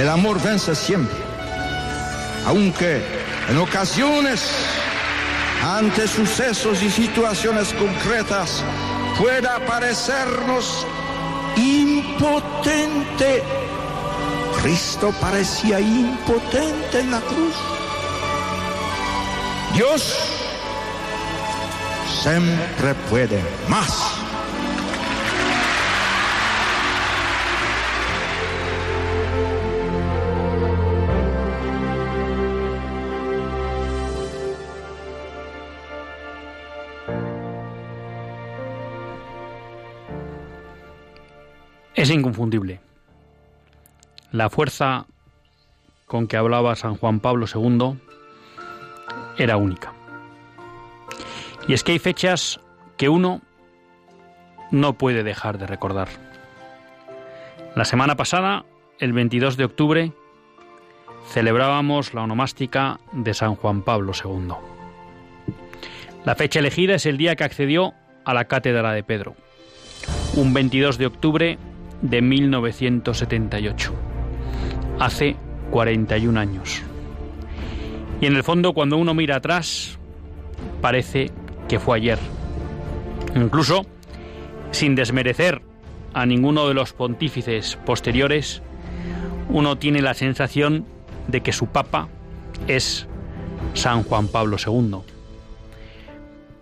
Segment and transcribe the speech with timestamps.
[0.00, 1.14] El amor vence siempre,
[2.46, 3.04] aunque
[3.50, 4.50] en ocasiones,
[5.62, 8.64] ante sucesos y situaciones concretas,
[9.18, 10.86] pueda parecernos
[11.54, 13.42] impotente.
[14.62, 17.54] Cristo parecía impotente en la cruz.
[19.74, 20.16] Dios
[22.22, 24.29] siempre puede más.
[42.02, 42.80] Es inconfundible.
[44.32, 45.06] La fuerza
[46.06, 47.98] con que hablaba San Juan Pablo II
[49.36, 49.92] era única.
[51.68, 52.58] Y es que hay fechas
[52.96, 53.42] que uno
[54.70, 56.08] no puede dejar de recordar.
[57.74, 58.64] La semana pasada,
[58.98, 60.12] el 22 de octubre,
[61.28, 64.54] celebrábamos la onomástica de San Juan Pablo II.
[66.24, 67.92] La fecha elegida es el día que accedió
[68.24, 69.36] a la cátedra de Pedro,
[70.34, 71.58] un 22 de octubre
[72.02, 73.94] de 1978,
[74.98, 75.36] hace
[75.70, 76.82] 41 años.
[78.20, 79.98] Y en el fondo cuando uno mira atrás,
[80.80, 81.30] parece
[81.68, 82.18] que fue ayer.
[83.34, 83.86] Incluso,
[84.72, 85.62] sin desmerecer
[86.12, 88.62] a ninguno de los pontífices posteriores,
[89.48, 90.84] uno tiene la sensación
[91.28, 92.08] de que su papa
[92.66, 93.06] es
[93.74, 94.98] San Juan Pablo II.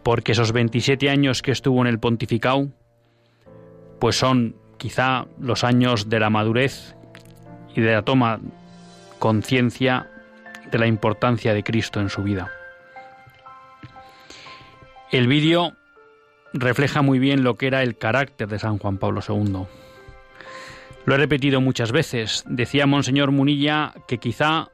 [0.02, 2.68] Porque esos 27 años que estuvo en el pontificado,
[3.98, 6.94] pues son quizá los años de la madurez
[7.74, 8.40] y de la toma
[9.18, 10.08] conciencia
[10.70, 12.50] de la importancia de Cristo en su vida.
[15.10, 15.74] El vídeo
[16.52, 19.66] refleja muy bien lo que era el carácter de San Juan Pablo II.
[21.04, 22.44] Lo he repetido muchas veces.
[22.46, 24.68] Decía Monseñor Munilla que quizá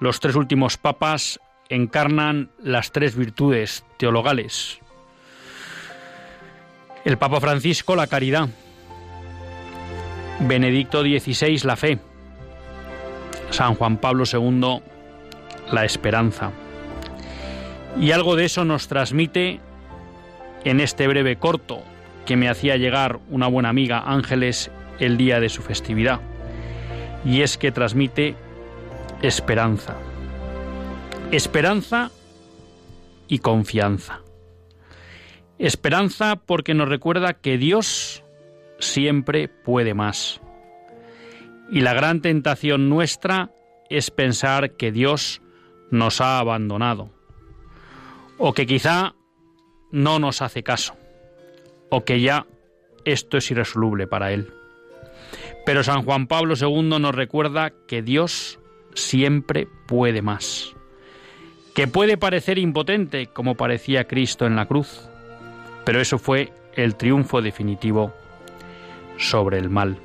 [0.00, 4.78] los tres últimos papas encarnan las tres virtudes teologales.
[7.04, 8.48] El Papa Francisco, la caridad.
[10.46, 11.98] Benedicto XVI la fe,
[13.50, 14.82] San Juan Pablo II
[15.70, 16.50] la esperanza.
[18.00, 19.60] Y algo de eso nos transmite
[20.64, 21.82] en este breve corto
[22.26, 26.20] que me hacía llegar una buena amiga Ángeles el día de su festividad.
[27.24, 28.34] Y es que transmite
[29.22, 29.96] esperanza.
[31.30, 32.10] Esperanza
[33.28, 34.20] y confianza.
[35.58, 38.21] Esperanza porque nos recuerda que Dios
[38.82, 40.40] siempre puede más.
[41.70, 43.50] Y la gran tentación nuestra
[43.88, 45.40] es pensar que Dios
[45.90, 47.10] nos ha abandonado,
[48.38, 49.14] o que quizá
[49.90, 50.96] no nos hace caso,
[51.90, 52.46] o que ya
[53.04, 54.52] esto es irresoluble para Él.
[55.64, 58.58] Pero San Juan Pablo II nos recuerda que Dios
[58.94, 60.74] siempre puede más,
[61.74, 65.08] que puede parecer impotente como parecía Cristo en la cruz,
[65.84, 68.14] pero eso fue el triunfo definitivo
[69.22, 69.98] sobre el mal.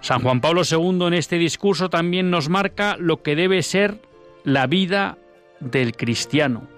[0.00, 4.02] San Juan Pablo II en este discurso también nos marca lo que debe ser
[4.44, 5.16] la vida
[5.60, 6.68] del cristiano,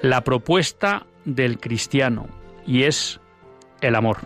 [0.00, 2.26] la propuesta del cristiano,
[2.66, 3.20] y es
[3.82, 4.18] el amor.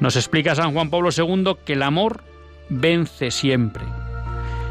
[0.00, 2.24] Nos explica San Juan Pablo II que el amor
[2.68, 3.84] vence siempre.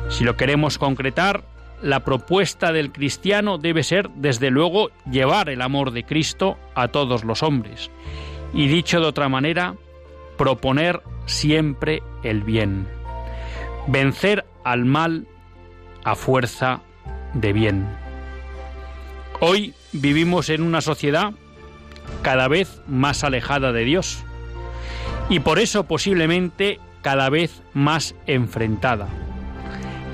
[0.10, 1.44] Si lo queremos concretar,
[1.82, 7.24] la propuesta del cristiano debe ser, desde luego, llevar el amor de Cristo a todos
[7.24, 7.90] los hombres
[8.54, 9.76] y dicho de otra manera,
[10.38, 12.88] proponer siempre el bien,
[13.88, 15.28] vencer al mal
[16.04, 16.82] a fuerza
[17.34, 17.88] de bien.
[19.40, 21.34] Hoy vivimos en una sociedad
[22.22, 24.24] cada vez más alejada de Dios
[25.30, 29.08] y por eso posiblemente cada vez más enfrentada,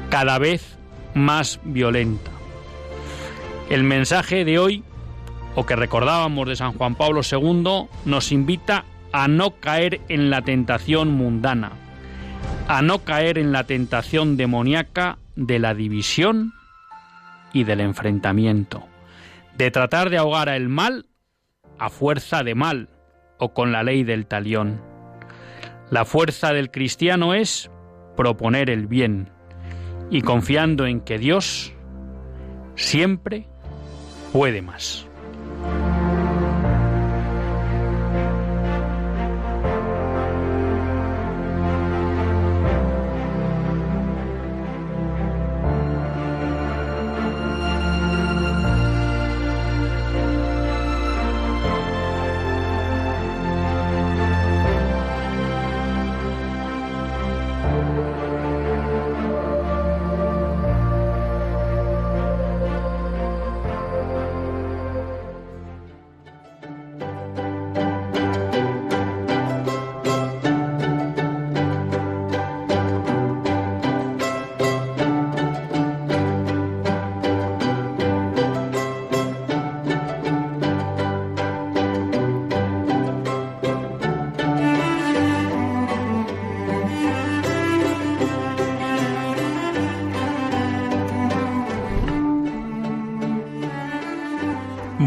[0.10, 0.78] cada vez
[1.14, 2.32] más violenta.
[3.70, 4.84] El mensaje de hoy
[5.56, 10.42] o que recordábamos de San Juan Pablo II, nos invita a no caer en la
[10.42, 11.74] tentación mundana,
[12.68, 16.54] a no caer en la tentación demoníaca de la división
[17.54, 18.84] y del enfrentamiento,
[19.56, 21.06] de tratar de ahogar a el mal
[21.78, 22.90] a fuerza de mal
[23.38, 24.82] o con la ley del talión.
[25.90, 27.70] La fuerza del cristiano es
[28.16, 29.30] proponer el bien
[30.10, 31.74] y confiando en que Dios
[32.76, 33.48] siempre
[34.32, 35.08] puede más.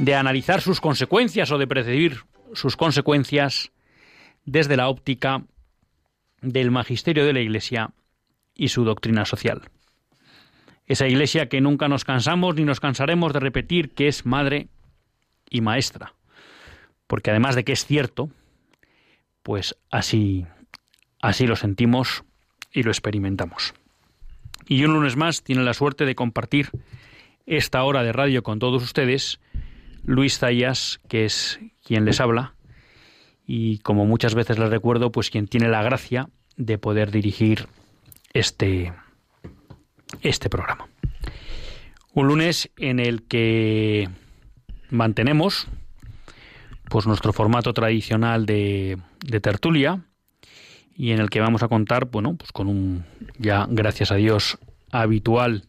[0.00, 2.22] de analizar sus consecuencias o de percibir
[2.54, 3.70] sus consecuencias
[4.46, 5.44] desde la óptica
[6.40, 7.90] del magisterio de la Iglesia
[8.54, 9.68] y su doctrina social.
[10.86, 14.68] Esa Iglesia que nunca nos cansamos ni nos cansaremos de repetir que es madre
[15.50, 16.14] y maestra,
[17.06, 18.30] porque además de que es cierto,
[19.42, 20.46] pues así
[21.20, 22.24] así lo sentimos
[22.72, 23.74] y lo experimentamos.
[24.66, 26.70] Y un lunes más tiene la suerte de compartir
[27.44, 29.40] esta hora de radio con todos ustedes
[30.04, 32.54] Luis Zayas, que es quien les habla,
[33.46, 37.66] y como muchas veces les recuerdo, pues quien tiene la gracia de poder dirigir
[38.32, 38.92] este,
[40.20, 40.88] este programa.
[42.12, 44.08] Un lunes en el que
[44.90, 45.68] mantenemos
[46.88, 50.04] pues nuestro formato tradicional de, de tertulia
[50.96, 53.04] y en el que vamos a contar, bueno, pues con un
[53.38, 54.58] ya gracias a Dios
[54.90, 55.64] habitual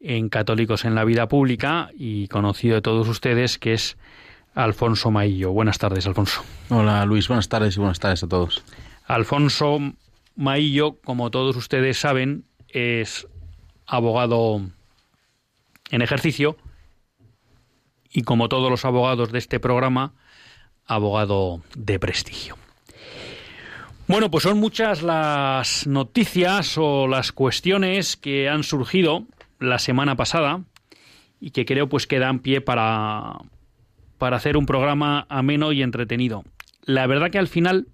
[0.00, 3.98] en Católicos en la Vida Pública y conocido de todos ustedes, que es
[4.54, 5.52] Alfonso Maillo.
[5.52, 6.42] Buenas tardes, Alfonso.
[6.70, 7.28] Hola, Luis.
[7.28, 8.64] Buenas tardes y buenas tardes a todos.
[9.06, 9.78] Alfonso
[10.36, 13.28] Maillo, como todos ustedes saben, es
[13.86, 14.62] abogado
[15.90, 16.56] en ejercicio
[18.12, 20.14] y como todos los abogados de este programa,
[20.86, 22.56] abogado de prestigio.
[24.08, 29.26] Bueno, pues son muchas las noticias o las cuestiones que han surgido
[29.60, 30.64] la semana pasada
[31.38, 33.38] y que creo pues que dan pie para,
[34.18, 36.44] para hacer un programa ameno y entretenido.
[36.84, 37.86] La verdad que al final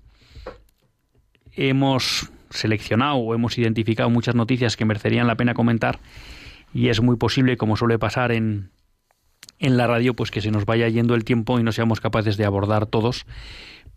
[1.52, 5.98] hemos seleccionado o hemos identificado muchas noticias que merecerían la pena comentar
[6.72, 8.70] y es muy posible, como suele pasar en,
[9.58, 12.36] en la radio, pues que se nos vaya yendo el tiempo y no seamos capaces
[12.36, 13.26] de abordar todos.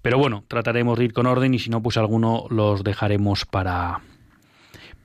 [0.01, 4.01] Pero bueno, trataremos de ir con orden y si no, pues alguno los dejaremos para,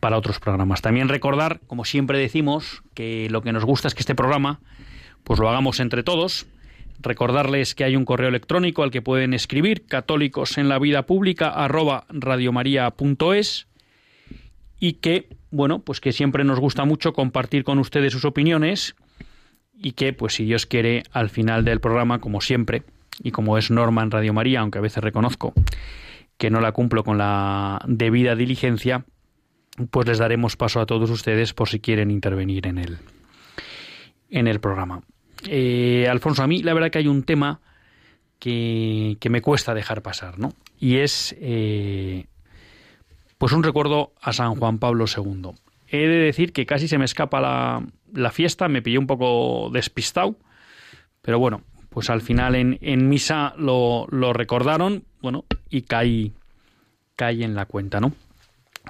[0.05, 0.83] para otros programas.
[0.83, 4.61] También recordar, como siempre decimos, que lo que nos gusta es que este programa
[5.23, 6.45] pues lo hagamos entre todos.
[7.01, 11.49] Recordarles que hay un correo electrónico al que pueden escribir católicos en la vida pública
[11.49, 13.67] arroba radiomaria.es
[14.79, 18.97] y que, bueno, pues que siempre nos gusta mucho compartir con ustedes sus opiniones
[19.73, 22.83] y que, pues si Dios quiere, al final del programa, como siempre,
[23.23, 25.55] y como es norma en Radio María, aunque a veces reconozco
[26.37, 29.07] que no la cumplo con la debida diligencia,
[29.91, 32.99] pues les daremos paso a todos ustedes por si quieren intervenir en el,
[34.31, 35.03] en el programa.
[35.49, 37.61] Eh, Alfonso, a mí la verdad que hay un tema
[38.39, 40.53] que, me cuesta dejar pasar, ¿no?
[40.79, 42.27] Y es eh,
[43.39, 45.51] pues un recuerdo a San Juan Pablo II.
[45.89, 49.71] He de decir que casi se me escapa la, la fiesta, me pillé un poco
[49.73, 50.37] despistado,
[51.23, 56.33] pero bueno, pues al final en, en misa lo, lo, recordaron, bueno, y caí,
[57.17, 58.13] caí en la cuenta, ¿no?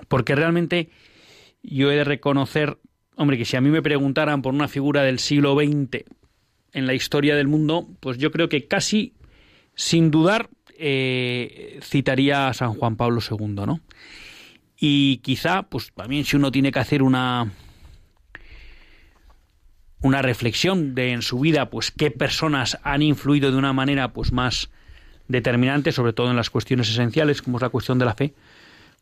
[0.09, 0.91] Porque realmente
[1.63, 2.79] yo he de reconocer,
[3.17, 6.05] hombre, que si a mí me preguntaran por una figura del siglo XX
[6.73, 9.15] en la historia del mundo, pues yo creo que casi
[9.75, 13.81] sin dudar eh, citaría a San Juan Pablo II, ¿no?
[14.77, 17.53] Y quizá, pues también si uno tiene que hacer una
[20.05, 24.33] una reflexión de en su vida, pues qué personas han influido de una manera pues
[24.33, 24.71] más
[25.29, 28.35] determinante, sobre todo en las cuestiones esenciales, como es la cuestión de la fe,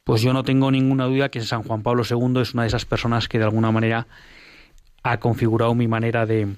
[0.04, 2.84] pues yo no tengo ninguna duda que San Juan Pablo II es una de esas
[2.84, 4.06] personas que de alguna manera
[5.02, 6.54] ha configurado mi manera de,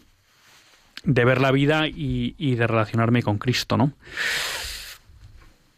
[1.05, 3.93] de ver la vida y, y de relacionarme con Cristo, ¿no?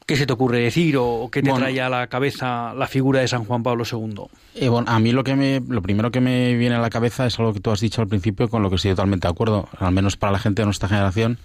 [0.07, 3.27] ¿Qué se te ocurre decir o qué te trae a la cabeza la figura de
[3.27, 4.27] San Juan Pablo II?
[4.55, 7.27] Eh, bueno, a mí lo que me, lo primero que me viene a la cabeza
[7.27, 9.69] es algo que tú has dicho al principio, con lo que estoy totalmente de acuerdo,
[9.81, 11.39] al menos para la gente de nuestra generación,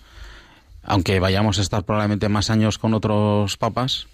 [0.83, 4.07] aunque vayamos a estar probablemente más años con otros papas,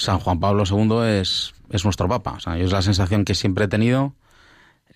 [0.00, 2.38] San Juan Pablo II es, es nuestro papa.
[2.56, 4.14] Es la sensación que siempre he tenido.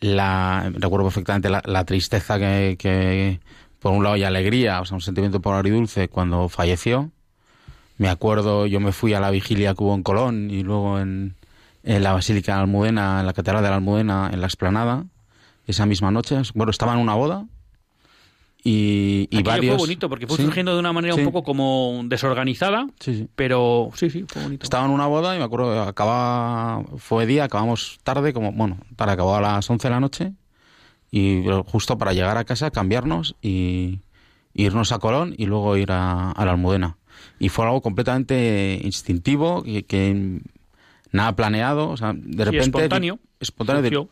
[0.01, 3.41] La, recuerdo perfectamente la, tristeza que, que,
[3.79, 7.13] por un lado, y alegría, o sea, un sentimiento por agridulce cuando falleció
[7.97, 11.37] me acuerdo, yo me fui a la vigilia que hubo en Colón y luego en,
[11.83, 15.05] la Basílica de Almudena, en la Catedral de la Almudena, en la Explanada,
[15.67, 16.41] esa misma noche.
[16.55, 17.47] Bueno, estaba en una boda
[18.67, 19.77] y, y varios...
[19.77, 24.09] fue bonito porque fue surgiendo de una manera un poco como desorganizada, sí, pero sí,
[24.11, 24.65] sí, fue bonito.
[24.65, 29.13] Estaba en una boda y me acuerdo, acababa, fue día, acabamos tarde, como, bueno, para
[29.13, 30.33] acabó a las 11 de la noche
[31.11, 34.01] y justo para llegar a casa, cambiarnos y
[34.55, 36.97] irnos a Colón y luego ir a, a la Almudena
[37.39, 40.41] y fue algo completamente instintivo, que, que
[41.13, 42.65] nada planeado, o sea, de repente...
[42.65, 43.19] espontáneo.
[43.41, 44.09] Espontáneo.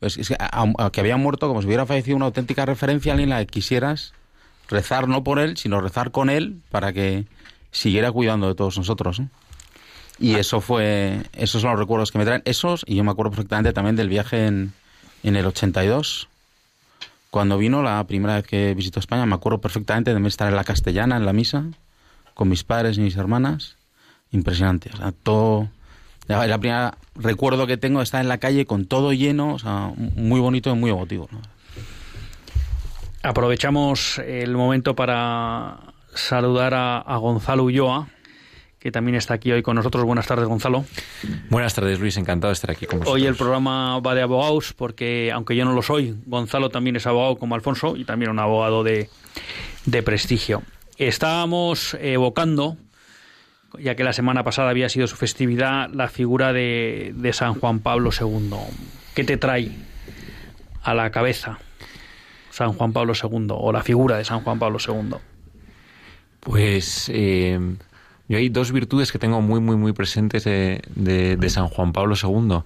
[0.00, 0.36] Pues es que,
[0.92, 4.12] que, había muerto como si hubiera fallecido una auténtica referencia a alguien la que quisieras
[4.68, 7.26] rezar no por él, sino rezar con él para que
[7.70, 9.22] siguiera cuidando de todos nosotros.
[10.18, 10.40] Y ah.
[10.40, 13.72] eso fue, esos son los recuerdos que me traen, esos, y yo me acuerdo perfectamente
[13.72, 14.72] también del viaje en,
[15.22, 16.28] en el 82,
[17.30, 20.64] cuando vino la primera vez que visitó España, me acuerdo perfectamente de estar en la
[20.64, 21.64] castellana, en la misa,
[22.34, 23.76] con mis padres y mis hermanas,
[24.30, 24.90] impresionante.
[24.94, 25.68] O sea, todo.
[26.28, 29.92] La, la primera recuerdo que tengo está en la calle con todo lleno, o sea,
[29.96, 31.28] muy bonito y muy emotivo.
[33.22, 35.78] Aprovechamos el momento para
[36.14, 38.08] saludar a, Gonzalo Ulloa,
[38.78, 40.04] que también está aquí hoy con nosotros.
[40.04, 40.84] Buenas tardes, Gonzalo.
[41.50, 42.16] Buenas tardes, Luis.
[42.16, 43.14] Encantado de estar aquí con vosotros.
[43.14, 47.06] Hoy el programa va de abogados, porque aunque yo no lo soy, Gonzalo también es
[47.06, 49.10] abogado como Alfonso y también un abogado de,
[49.86, 50.62] de prestigio.
[50.96, 52.76] Estábamos evocando,
[53.78, 58.10] ya que la semana pasada había sido su festividad, la figura de, San Juan Pablo
[58.18, 58.50] II.
[59.14, 59.70] ¿Qué te trae
[60.82, 61.58] a la cabeza
[62.50, 65.16] San Juan Pablo II o la figura de San Juan Pablo II?
[66.40, 67.58] Pues eh,
[68.28, 72.62] yo hay dos virtudes que tengo muy, muy, muy presentes de, San Juan Pablo II.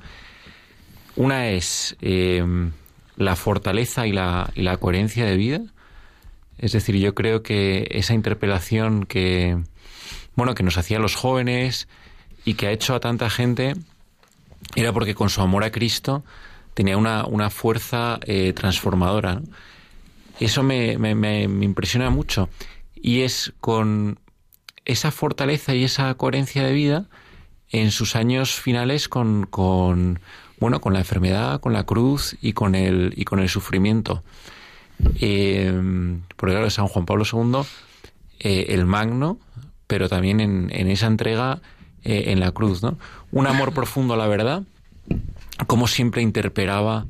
[1.17, 2.45] Una es eh,
[3.17, 5.61] la fortaleza y la, y la coherencia de vida
[6.61, 9.57] es decir, yo creo que esa interpelación que,
[10.35, 11.89] bueno, que nos hacían los jóvenes
[12.45, 13.75] y que ha hecho a tanta gente
[14.75, 16.25] era porque con su amor a Cristo
[16.75, 19.43] tenía una, una fuerza eh, transformadora.
[20.39, 22.49] Eso me, me, impresiona mucho.
[22.95, 24.19] Y es con
[24.85, 27.07] esa fortaleza y esa coherencia de vida
[27.71, 30.21] en sus años finales con, con
[30.59, 34.23] bueno, con la enfermedad, con la cruz y con el, y con el sufrimiento.
[35.21, 35.73] Eh,
[36.69, 37.63] San Juan Pablo II,
[38.39, 39.39] eh, el magno,
[39.91, 41.61] pero también en, esa entrega
[42.05, 42.97] eh, en la cruz, ¿no?
[43.33, 44.63] Un amor profundo a la verdad,
[45.67, 47.07] como siempre interpelaba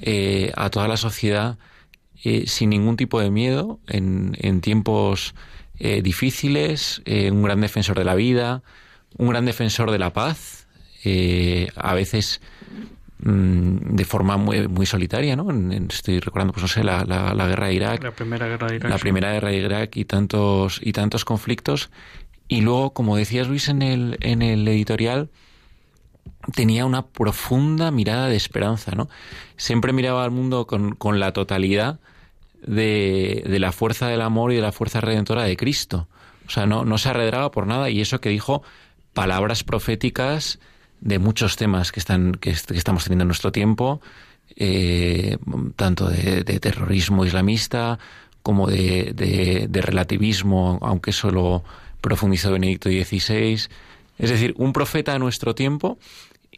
[0.00, 1.58] eh, a toda la sociedad
[2.46, 5.34] sin ningún tipo de miedo en, en tiempos
[5.80, 8.62] difíciles, un gran defensor de la vida,
[9.18, 10.68] un gran defensor de la paz,
[11.74, 12.40] a veces
[13.24, 15.46] de forma muy, muy solitaria, ¿no?
[15.88, 18.02] estoy recordando, pues no sé, la, la, guerra de Irak.
[18.02, 18.90] La primera guerra de Irak.
[18.90, 21.90] La primera guerra de Irak y tantos, y tantos conflictos.
[22.48, 25.30] Y luego, como decías Luis en el, en el editorial,
[26.56, 29.08] tenía una profunda mirada de esperanza, ¿no?
[29.56, 32.00] Siempre miraba al mundo con, con la totalidad
[32.60, 36.08] de, de, la fuerza del amor y de la fuerza redentora de Cristo.
[36.48, 38.64] O sea, no, no se arredraba por nada y eso que dijo
[39.12, 40.58] palabras proféticas
[41.02, 44.00] de muchos temas que, están, que, estamos teniendo en nuestro tiempo,
[44.56, 45.36] eh,
[45.76, 47.98] tanto de, terrorismo islamista
[48.42, 51.64] como de, relativismo, aunque solo
[52.00, 53.68] profundizó Benedicto XVI.
[54.18, 55.98] Es decir, un profeta de nuestro tiempo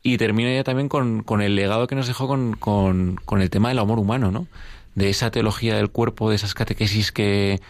[0.03, 3.49] y termina ya también con, con el legado que nos dejó con, con, con, el
[3.49, 4.47] tema del amor humano, ¿no?
[4.95, 7.63] De esa teología del cuerpo, de esas catequesis que,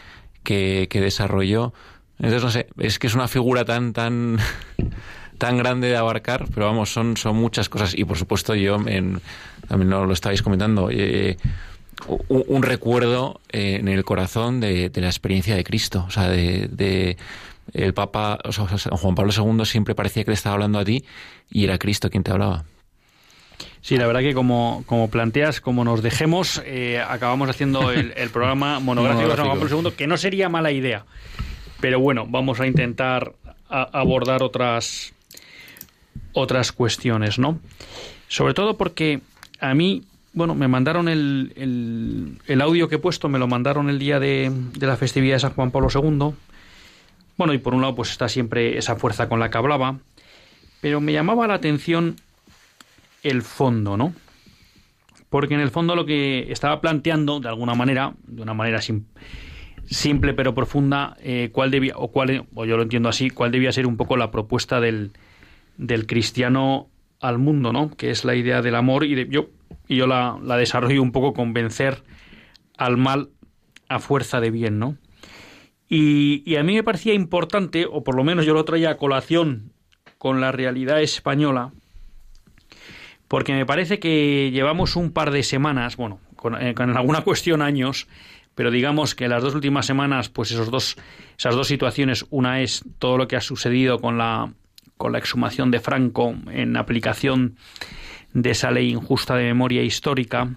[0.43, 1.73] que, que desarrolló.
[2.19, 4.39] Entonces, no sé, es que es una figura tan, tan,
[5.45, 7.95] tan grande de abarcar, pero vamos, son, son muchas cosas.
[7.95, 9.21] Y por supuesto, yo en,
[9.69, 10.89] también lo, lo estabais comentando.
[10.91, 11.37] Eh,
[12.29, 17.17] un, recuerdo eh, en el corazón de, la experiencia de Cristo, o sea, de,
[17.75, 21.05] el Papa, o sea, Juan Pablo II siempre parecía que le estaba hablando a ti
[21.51, 22.65] y era Cristo quien te hablaba.
[23.83, 28.81] Sí, la verdad que como, como planteas, como nos dejemos, eh, acabamos haciendo el, programa
[28.81, 31.05] monográfico de San Juan Pablo II, que no sería mala idea.
[31.81, 33.35] Pero bueno, vamos a intentar
[33.69, 35.14] abordar otras,
[36.35, 37.59] otras cuestiones, ¿no?
[38.29, 39.21] Sobre todo porque
[39.61, 40.03] a mí,
[40.35, 44.53] bueno, me mandaron el, el, audio que he puesto, me lo mandaron el día de,
[44.77, 46.35] de la festividad de San Juan Pablo II.
[47.37, 49.99] Bueno, y por un lado, pues está siempre esa fuerza con la que hablaba,
[50.81, 52.17] pero me llamaba la atención
[53.23, 54.13] el fondo, ¿no?
[55.31, 60.35] Porque en el fondo lo que estaba planteando, de alguna manera, de una manera simple
[60.35, 63.87] pero profunda, eh, cuál debía, o cuál, o yo lo entiendo así, cuál debía ser
[63.87, 65.11] un poco la propuesta del,
[65.77, 66.89] del cristiano
[67.21, 67.91] al mundo, ¿no?
[67.97, 69.49] Que es la idea del amor y de, yo,
[69.89, 72.03] yo la, la desarrollo un poco con vencer
[72.77, 73.31] al mal
[73.89, 74.97] a fuerza de bien, ¿no?
[75.89, 78.97] Y, y, a mí me parecía importante, o por lo menos yo lo traía a
[78.97, 79.73] colación
[80.19, 81.73] con la realidad española,
[83.29, 88.09] porque me parece que llevamos un par de semanas, bueno, con, eh, alguna cuestión años,
[88.55, 90.97] pero digamos que las dos últimas semanas, pues esos dos,
[91.39, 94.53] esas dos situaciones, una es todo lo que ha sucedido con la,
[95.05, 97.57] con la exhumación de Franco en aplicación
[98.33, 100.57] de esa ley injusta de memoria histórica,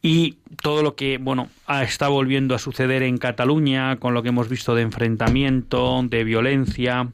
[0.00, 1.48] y todo lo que bueno
[1.82, 7.08] está volviendo a suceder en Cataluña con lo que hemos visto de enfrentamiento, de violencia,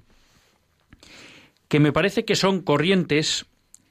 [1.69, 3.47] que me parece que son corrientes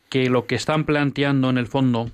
[0.10, 2.12] que lo que están planteando en el fondo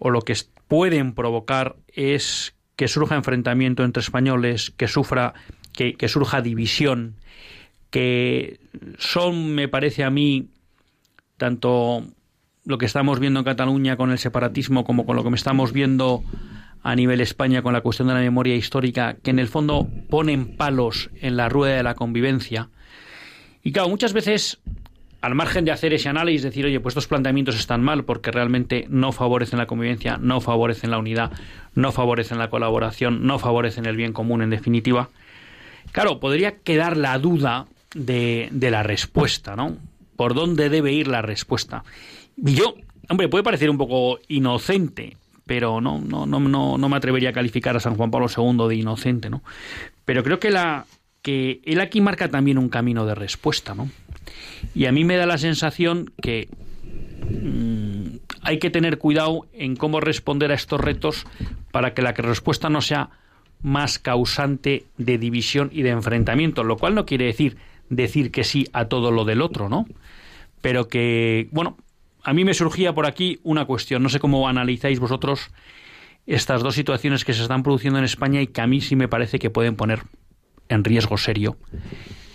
[0.00, 0.34] o lo que
[0.66, 5.34] pueden provocar es que surja enfrentamiento entre españoles, que sufra,
[5.72, 7.14] que, que surja división,
[7.90, 8.58] que
[8.98, 10.48] son, me parece a mí,
[11.36, 12.04] tanto
[12.64, 16.22] lo que estamos viendo en Cataluña con el separatismo como con lo que estamos viendo
[16.82, 20.56] a nivel España con la cuestión de la memoria histórica, que en el fondo ponen
[20.56, 22.68] palos en la rueda de la convivencia.
[23.62, 24.60] Y claro, muchas veces
[25.20, 28.86] al margen de hacer ese análisis, decir, oye, pues estos planteamientos están mal porque realmente
[28.88, 31.32] no favorecen la convivencia, no favorecen la unidad,
[31.74, 35.08] no favorecen la colaboración, no favorecen el bien común en definitiva.
[35.90, 39.76] Claro, podría quedar la duda de, de la respuesta, ¿no?
[40.16, 41.84] ¿Por dónde debe ir la respuesta?
[42.36, 42.74] Y yo,
[43.08, 47.32] hombre, puede parecer un poco inocente, pero no, no, no, no, no me atrevería a
[47.32, 49.42] calificar a San Juan Pablo II de inocente, ¿no?
[50.04, 50.86] Pero creo que la
[51.22, 53.90] que él aquí marca también un camino de respuesta, ¿no?
[54.74, 56.48] Y a mí me da la sensación que
[57.30, 61.26] mm, hay que tener cuidado en cómo responder a estos retos
[61.70, 63.10] para que la respuesta no sea
[63.62, 67.56] más causante de división y de enfrentamiento, lo cual no quiere decir
[67.90, 69.86] decir que sí a todo lo del otro, ¿no?
[70.60, 71.76] Pero que, bueno,
[72.22, 75.50] a mí me surgía por aquí una cuestión, no sé cómo analizáis vosotros
[76.26, 79.08] estas dos situaciones que se están produciendo en España y que a mí sí me
[79.08, 80.02] parece que pueden poner
[80.68, 81.56] en riesgo serio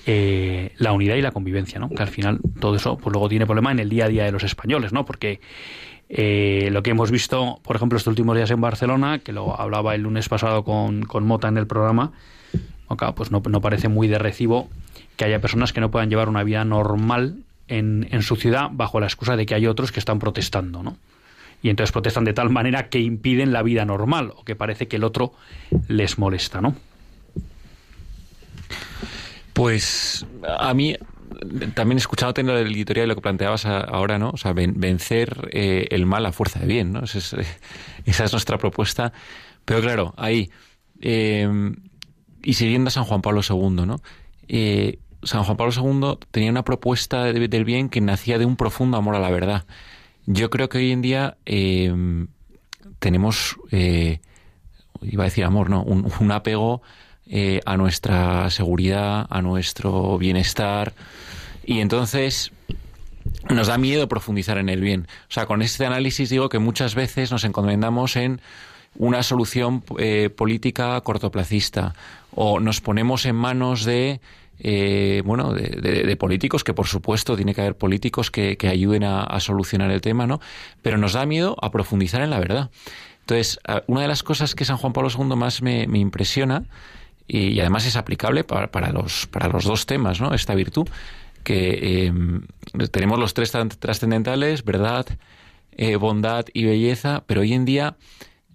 [0.06, 1.90] eh, la unidad y la convivencia, ¿no?
[1.90, 4.32] Que al final todo eso pues luego tiene problema en el día a día de
[4.32, 5.06] los españoles, ¿no?
[5.06, 5.40] Porque
[6.10, 9.96] eh, lo que hemos visto, por ejemplo, estos últimos días en Barcelona, que lo hablaba
[9.96, 12.12] el lunes pasado con, con Mota en el programa,
[12.90, 14.70] acá, pues no, no, parece muy de recibo
[15.16, 19.00] que haya personas que no puedan llevar una vida normal en, en su ciudad bajo
[19.00, 20.98] la excusa de que hay otros que están protestando, ¿no?
[21.64, 24.98] y entonces protestan de tal manera que impiden la vida normal o que parece que
[24.98, 25.34] el otro
[25.88, 26.76] les molesta, ¿no?
[29.54, 30.98] Pues a mí
[31.74, 34.32] también escuchándote en el editorial lo que planteabas ahora, ¿no?
[34.32, 37.06] O sea, vencer eh, el mal a fuerza de bien, ¿no?
[37.06, 37.46] Esa es, eh,
[38.06, 39.14] esa es nuestra propuesta.
[39.64, 40.52] Pero claro, ahí,
[41.00, 41.48] eh,
[42.44, 44.02] y siguiendo a San Juan Pablo II, ¿no?
[45.24, 49.16] San Juan Pablo II tenía una propuesta del bien que nacía de un profundo amor
[49.16, 49.66] a la verdad.
[50.26, 51.38] Yo creo que hoy en día
[53.00, 55.84] tenemos, iba a decir amor, ¿no?
[55.84, 56.82] un apego
[57.26, 60.94] eh, a nuestra seguridad, a nuestro bienestar.
[61.66, 62.52] Y entonces
[63.50, 65.08] nos da miedo profundizar en el bien.
[65.30, 68.42] O sea, con este análisis digo que muchas veces nos encomendamos en
[68.96, 71.96] una solución eh, política cortoplacista
[72.36, 74.20] o nos ponemos en manos de
[74.64, 79.92] eh, bueno de, políticos que por supuesto tiene que haber políticos que, ayuden a, solucionar
[79.92, 80.40] el tema no
[80.82, 82.72] pero nos da miedo a profundizar en la verdad
[83.20, 86.64] entonces una de las cosas que San Juan Pablo II más me, impresiona
[87.28, 89.30] y, además es aplicable para, los,
[89.64, 90.34] dos temas, ¿no?
[90.34, 90.90] Esta virtud
[91.46, 92.48] que em,
[92.92, 95.06] tenemos los tres trascendentales, verdad,
[95.72, 97.96] eh, bondad y belleza, pero hoy en día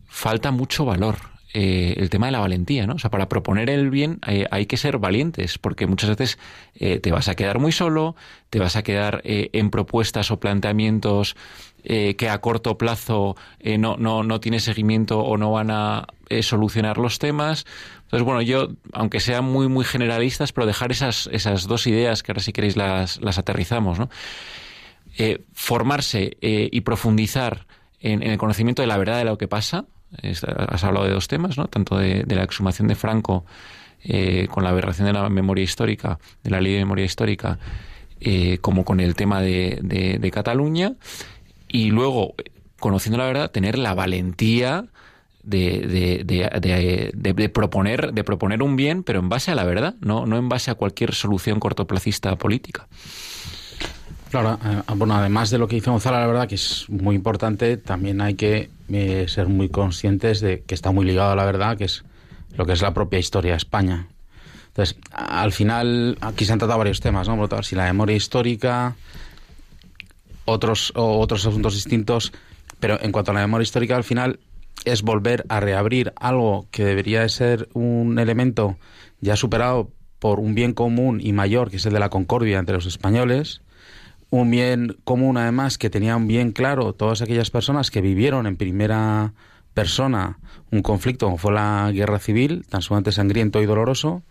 [0.07, 1.17] falta mucho valor
[1.55, 2.95] eh, el tema de la valentía, ¿no?
[2.95, 6.39] O sea, para proponer el bien eh, hay que ser valientes, porque muchas veces
[6.75, 8.17] eh, te vas a quedar muy solo,
[8.51, 11.37] te vas a quedar en propuestas o planteamientos
[11.85, 13.37] que a corto plazo
[13.79, 16.07] no, no, no tiene seguimiento o no van a
[16.43, 17.65] solucionar los temas.
[18.05, 22.33] Entonces, bueno, yo, aunque sean muy, muy generalistas, pero dejar esas, esas dos ideas que
[22.33, 24.09] ahora si queréis las, las aterrizamos, ¿no?
[25.53, 27.67] formarse y profundizar
[28.01, 29.87] en, el conocimiento de la verdad de lo que pasa,
[30.23, 31.67] has hablado de dos temas, ¿no?
[31.67, 33.45] Tanto de, la exhumación de Franco
[34.03, 37.59] eh, con la aberración de la memoria histórica, de la ley de memoria histórica,
[38.21, 40.95] eh, como con el tema de, de, Cataluña.
[41.69, 42.35] Y luego,
[42.79, 44.87] conociendo la verdad, tener la valentía
[45.43, 50.37] de, de, proponer, de proponer un bien, pero en base a la verdad, no, no
[50.37, 52.87] en base a cualquier solución cortoplacista política.
[54.31, 57.77] Claro, eh, bueno, además de lo que dice Gonzalo, la verdad que es muy importante,
[57.77, 61.77] también hay que eh, ser muy conscientes de que está muy ligado a la verdad,
[61.77, 62.05] que es
[62.57, 64.09] lo que es la propia historia de España.
[64.69, 67.37] Entonces, al final, aquí se han tratado varios temas, ¿no?
[67.37, 68.97] Por si la memoria histórica,
[70.45, 72.33] otros, otros asuntos distintos,
[72.81, 74.39] pero en cuanto a la memoria histórica, al final
[74.85, 78.79] es volver a reabrir algo que debería de ser un elemento
[79.21, 82.75] ya superado por un bien común y mayor, que es el de la concordia entre
[82.75, 83.61] los españoles,
[84.31, 89.33] un bien común además que tenían bien claro todas aquellas personas que vivieron en primera
[89.75, 90.39] persona
[90.71, 94.23] un conflicto como fue la guerra civil, tan sumamente sangriento y doloroso,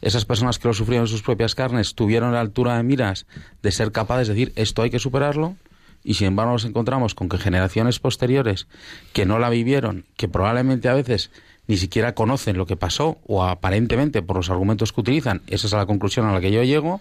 [0.00, 3.26] esas personas que lo sufrieron en sus propias carnes tuvieron la altura de miras
[3.62, 5.56] de ser capaces de decir esto hay que superarlo
[6.02, 8.66] y sin embargo nos encontramos con que generaciones posteriores
[9.12, 11.30] que no la vivieron, que probablemente a veces
[11.66, 15.72] ni siquiera conocen lo que pasó o aparentemente por los argumentos que utilizan, esa es
[15.72, 17.00] la conclusión a la que yo llego,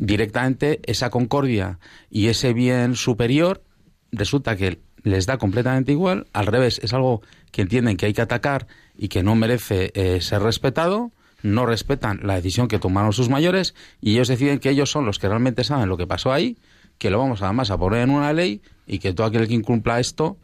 [0.00, 1.78] directamente esa concordia
[2.10, 3.62] y ese bien superior
[4.10, 8.22] resulta que les da completamente igual, al revés, es algo que entienden que hay que
[8.22, 13.28] atacar y que no merece eh, ser respetado, no respetan la decisión que tomaron sus
[13.28, 16.56] mayores y ellos deciden que ellos son los que realmente saben lo que pasó ahí,
[16.98, 20.00] que lo vamos además a poner en una ley y que todo aquel que incumpla
[20.00, 20.38] esto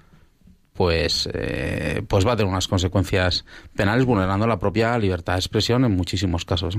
[0.74, 5.86] pues, eh, pues va a tener unas consecuencias penales vulnerando la propia libertad de expresión
[5.86, 6.78] en muchísimos casos.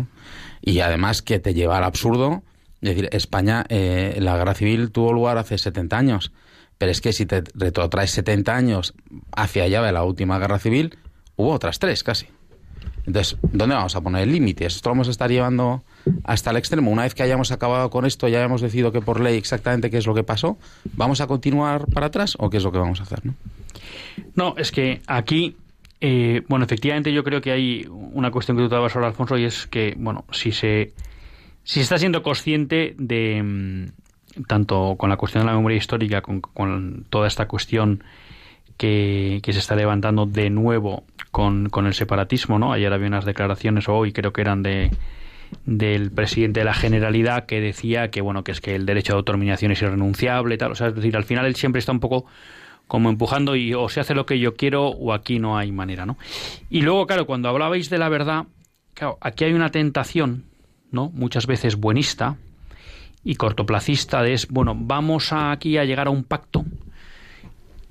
[0.61, 2.43] Y además que te lleva al absurdo
[2.81, 6.31] es decir, España, eh, la guerra civil tuvo lugar hace 70 años,
[6.77, 8.93] pero es que si te retrotraes 70 años
[9.35, 10.97] hacia allá de la última guerra civil,
[11.35, 12.27] hubo otras tres casi.
[13.07, 14.65] Entonces, ¿dónde vamos a poner el límite?
[14.65, 15.83] Esto lo vamos a estar llevando
[16.25, 16.91] hasta el extremo.
[16.91, 19.97] Una vez que hayamos acabado con esto, ya hemos decidido que por ley exactamente qué
[19.97, 20.57] es lo que pasó,
[20.93, 23.25] ¿vamos a continuar para atrás o qué es lo que vamos a hacer?
[23.25, 23.33] No,
[24.35, 25.55] no es que aquí,
[26.01, 29.45] eh, bueno, efectivamente yo creo que hay una cuestión que tú te ahora, Alfonso, y
[29.45, 30.93] es que, bueno, si se
[31.67, 36.39] si está siendo consciente de, mm, tanto con la cuestión de la memoria histórica, con,
[36.39, 38.05] con toda esta cuestión
[38.77, 42.71] que, que, se está levantando de nuevo con, con, el separatismo, ¿no?
[42.71, 44.91] Ayer había unas declaraciones, o hoy creo que eran de
[45.65, 49.17] del presidente de la Generalidad que decía que bueno que es que el derecho de
[49.17, 52.25] autodeterminación es irrenunciable tal o sea es decir al final él siempre está un poco
[52.85, 56.05] como empujando y o se hace lo que yo quiero o aquí no hay manera
[56.05, 56.17] no
[56.69, 58.43] y luego claro cuando hablabais de la verdad
[58.93, 60.43] claro aquí hay una tentación
[60.91, 61.09] ¿no?
[61.09, 62.37] Muchas veces buenista
[63.23, 66.65] y cortoplacista es, bueno, vamos aquí a llegar a un pacto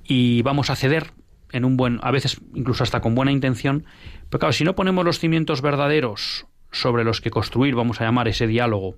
[0.04, 1.12] y vamos a ceder
[1.52, 3.84] en un buen, a veces incluso hasta con buena intención,
[4.28, 8.28] pero claro, si no ponemos los cimientos verdaderos sobre los que construir, vamos a llamar
[8.28, 8.96] ese diálogo.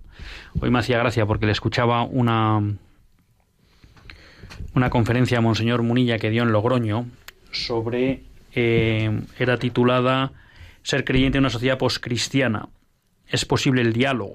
[0.61, 2.63] Hoy me hacía gracia porque le escuchaba una
[4.75, 7.07] una conferencia a Monseñor Munilla que dio en Logroño
[7.53, 8.23] sobre
[8.55, 10.33] eh, era titulada
[10.83, 12.69] Ser creyente en una sociedad poscristiana
[13.31, 14.35] es posible el diálogo.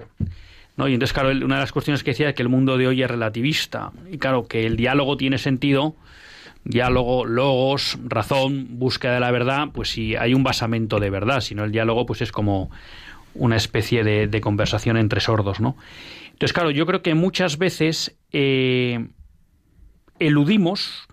[0.76, 0.88] ¿no?
[0.88, 3.02] Y entonces, claro, una de las cuestiones que decía es que el mundo de hoy
[3.02, 3.92] es relativista.
[4.10, 5.96] Y claro, que el diálogo tiene sentido,
[6.64, 11.54] diálogo, logos, razón, búsqueda de la verdad, pues si hay un basamento de verdad, si
[11.54, 12.70] no el diálogo pues es como
[13.34, 15.76] una especie de, conversación entre sordos, ¿no?
[16.26, 19.08] Entonces, claro, yo creo que muchas veces eh,
[20.18, 21.06] eludimos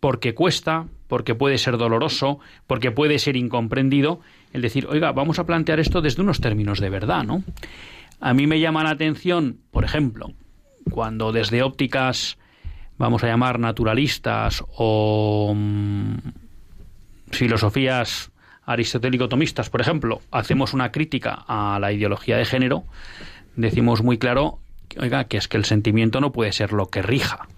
[0.00, 4.22] porque cuesta, porque puede ser doloroso, porque puede ser incomprendido,
[4.54, 7.44] el decir, oiga, vamos a plantear esto desde unos términos de verdad, ¿no?
[8.18, 10.32] A mí me llama la atención, por ejemplo,
[10.90, 12.38] cuando desde ópticas,
[12.96, 16.14] vamos a llamar naturalistas o mm,
[17.30, 18.30] filosofías
[18.64, 22.84] aristotélico-tomistas, por ejemplo, hacemos una crítica a la ideología de género,
[23.54, 24.60] decimos muy claro,
[24.98, 27.48] oiga, que es que el sentimiento no puede ser lo que rija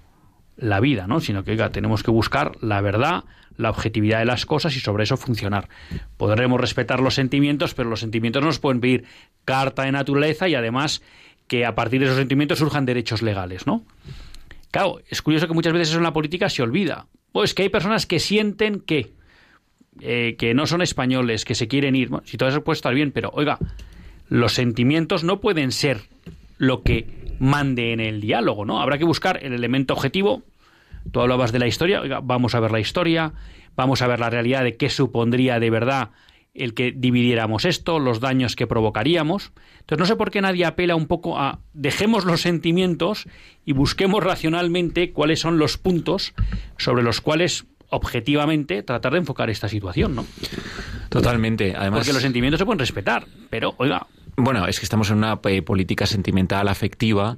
[0.57, 1.21] la vida, ¿no?
[1.21, 3.25] Sino que, oiga, tenemos que buscar la verdad,
[3.57, 5.69] la objetividad de las cosas y sobre eso funcionar.
[6.17, 9.05] Podremos respetar los sentimientos, pero los sentimientos nos pueden pedir
[9.45, 11.03] carta de naturaleza y además
[11.47, 13.85] que a partir de esos sentimientos surjan derechos legales, ¿no?
[14.71, 17.07] Claro, es curioso que muchas veces eso en la política se olvida.
[17.33, 19.12] Pues que hay personas que sienten que
[20.01, 22.11] eh, que no son españoles, que se quieren ir.
[22.25, 23.59] si todo eso puede estar bien, pero oiga,
[24.29, 26.01] los sentimientos no pueden ser
[26.59, 27.07] lo que
[27.38, 28.81] mande en el diálogo, ¿no?
[28.81, 30.42] Habrá que buscar el elemento objetivo.
[31.11, 33.33] Tú hablabas de la historia, oiga, vamos a ver la historia,
[33.77, 36.11] vamos a ver la realidad de qué supondría de verdad
[36.55, 39.53] el que dividiéramos esto, los daños que provocaríamos.
[39.81, 43.27] Entonces no sé por qué nadie apela un poco a dejemos los sentimientos
[43.64, 46.33] y busquemos racionalmente cuáles son los puntos
[46.79, 50.27] sobre los cuales objetivamente tratar de enfocar esta situación, ¿no?
[51.09, 51.75] Totalmente.
[51.77, 55.40] Además, Porque los sentimientos se pueden respetar, pero oiga, Bueno, es que estamos en una
[55.44, 57.37] eh, política sentimental afectiva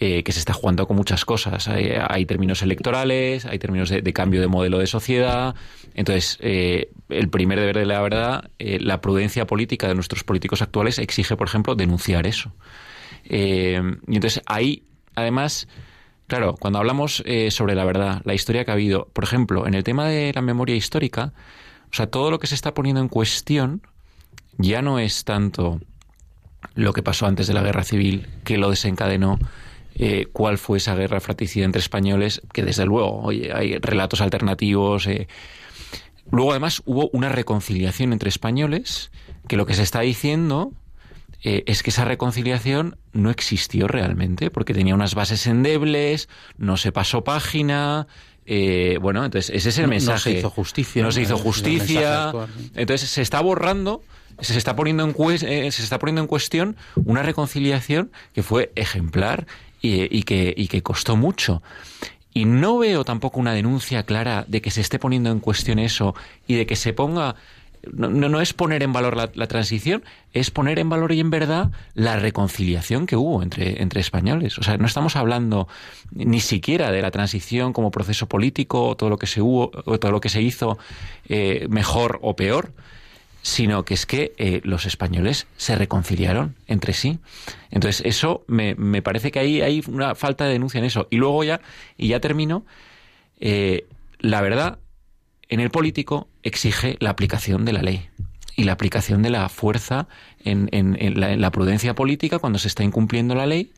[0.00, 1.68] eh, que se está jugando con muchas cosas.
[1.68, 5.54] Hay, términos electorales, hay términos de, de cambio de modelo de sociedad.
[5.94, 10.62] Entonces, eh, el primer deber de la verdad, eh, la prudencia política de nuestros políticos
[10.62, 12.52] actuales exige, por ejemplo, denunciar eso.
[13.24, 14.82] Eh, y entonces ahí,
[15.14, 15.68] además,
[16.26, 19.84] claro, cuando hablamos sobre la verdad, la historia que ha habido, por ejemplo, en el
[19.84, 21.32] tema de la memoria histórica,
[21.92, 23.82] o sea, todo lo que se está poniendo en cuestión
[24.58, 25.80] ya no es tanto
[26.74, 29.38] lo que pasó antes de la guerra civil, que lo desencadenó,
[29.96, 35.06] eh, cuál fue esa guerra fratricida entre españoles, que desde luego, oye, hay relatos alternativos.
[35.06, 35.28] eh.
[36.30, 39.10] Luego, además, hubo una reconciliación entre españoles,
[39.46, 40.72] que lo que se está diciendo
[41.46, 46.90] eh, es que esa reconciliación no existió realmente, porque tenía unas bases endebles, no se
[46.92, 48.06] pasó página.
[48.46, 50.32] eh, bueno, entonces ese es el No- no mensaje.
[50.32, 52.32] se hizo justicia, No se hizo mensaje justicia.
[52.74, 54.02] Entonces se está borrando,
[54.40, 59.46] se está poniendo en eh, se está poniendo en cuestión una reconciliación que fue ejemplar
[59.80, 61.62] y, que, y que costó mucho.
[62.32, 66.14] Y no veo tampoco una denuncia clara de que se esté poniendo en cuestión eso
[66.46, 67.36] y de que se ponga.
[67.92, 71.28] No, no, es poner en valor la, la transición, es poner en valor y en
[71.28, 74.58] verdad la reconciliación que hubo entre, entre españoles.
[74.58, 75.68] O sea, no estamos hablando
[76.12, 79.98] ni siquiera de la transición como proceso político, o todo lo que se hubo, o
[79.98, 80.78] todo lo que se hizo
[81.28, 82.72] eh, mejor o peor,
[83.46, 87.18] sino que es que eh, los españoles se reconciliaron entre sí.
[87.70, 91.06] Entonces, eso me, me parece que ahí hay una falta de denuncia en eso.
[91.10, 91.60] Y luego ya,
[91.98, 92.64] y ya termino,
[93.40, 93.84] eh,
[94.18, 94.78] la verdad,
[95.50, 98.08] en el político exige la aplicación de la ley
[98.56, 100.08] y la aplicación de la fuerza
[100.42, 103.70] en, en- en la, en la prudencia política cuando se está incumpliendo la ley.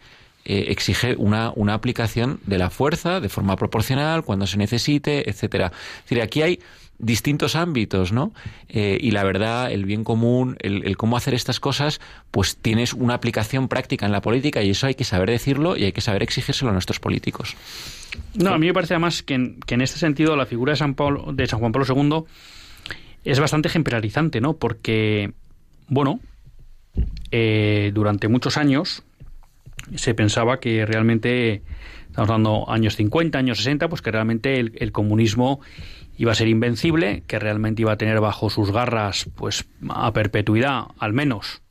[0.49, 5.73] eh, exige una, una aplicación de la fuerza de forma proporcional cuando se necesite, etcétera.
[5.75, 6.61] Es decir, aquí hay
[6.99, 8.33] distintos ámbitos, ¿no?
[8.69, 13.15] Eh, y la verdad, el bien común, el, cómo hacer estas cosas, pues tienes una
[13.15, 16.23] aplicación práctica en la política y eso hay que saber decirlo y hay que saber
[16.23, 17.57] exigírselo a nuestros políticos.
[18.35, 21.33] No, a mí me parece además que en, este sentido la figura de San, Pablo,
[21.33, 22.25] de San Juan Pablo II
[23.25, 24.55] es bastante ejemplarizante, ¿no?
[24.55, 25.33] Porque,
[25.89, 26.21] bueno,
[27.31, 29.03] eh, durante muchos años
[29.95, 31.63] se pensaba que realmente,
[32.09, 35.61] estamos hablando años 50, años 60, pues que realmente el comunismo
[36.19, 40.85] iba a ser invencible, que realmente iba a tener bajo sus garras, pues a perpetuidad,
[40.99, 41.63] al menos,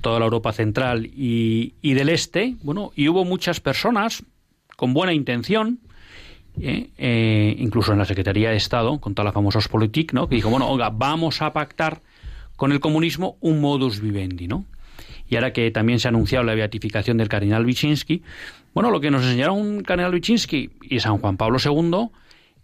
[0.00, 4.22] toda la Europa central y, y del este, bueno, y hubo muchas personas
[4.76, 5.80] con buena intención,
[6.60, 10.28] eh, eh, incluso en la Secretaría de Estado, con toda la famosa Politik, ¿no?
[10.28, 12.00] que dijo, bueno, oiga, vamos a pactar
[12.56, 14.64] con el comunismo un modus vivendi, ¿no?
[15.28, 18.22] Y ahora que también se ha anunciado la beatificación del cardenal Wyszynski,
[18.74, 22.10] bueno, lo que nos enseñaron cardenal Wyszynski y San Juan Pablo II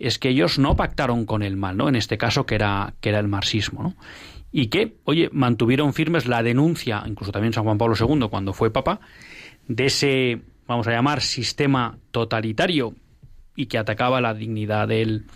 [0.01, 1.89] es que ellos no pactaron con el mal, ¿no?
[1.89, 3.95] En este caso que era, que era el marxismo, ¿no?
[4.51, 8.73] Y que, oye, mantuvieron firmes la denuncia, incluso también San Juan Pablo II cuando fue
[8.73, 9.01] papa,
[9.69, 12.95] de ese, vamos a llamar, sistema totalitario
[13.55, 15.27] y que atacaba la dignidad del,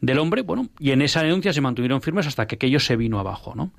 [0.00, 3.20] del hombre, bueno, y en esa denuncia se mantuvieron firmes hasta que aquello se vino
[3.20, 3.70] abajo, ¿no?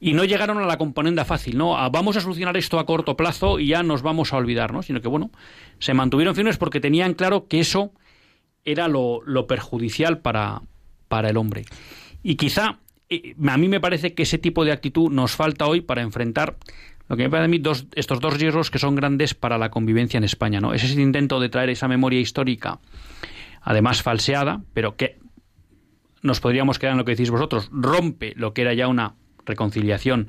[0.00, 1.76] Y no llegaron a la componenda fácil, ¿no?
[1.90, 4.82] Vamos a solucionar esto a corto plazo y ya nos vamos a olvidar, ¿no?
[4.82, 5.30] Sino que, bueno,
[5.78, 7.92] se mantuvieron firmes porque tenían claro que eso
[8.64, 10.62] era lo, lo perjudicial para,
[11.08, 11.64] para el hombre.
[12.22, 15.80] Y quizá eh, a mí me parece que ese tipo de actitud nos falta hoy
[15.80, 16.56] para enfrentar
[17.08, 19.68] lo que me parece a mí dos, estos dos riesgos que son grandes para la
[19.70, 20.72] convivencia en España, ¿no?
[20.72, 22.78] Es ese intento de traer esa memoria histórica,
[23.62, 25.18] además falseada, pero que
[26.22, 30.28] nos podríamos quedar en lo que decís vosotros, rompe lo que era ya una reconciliación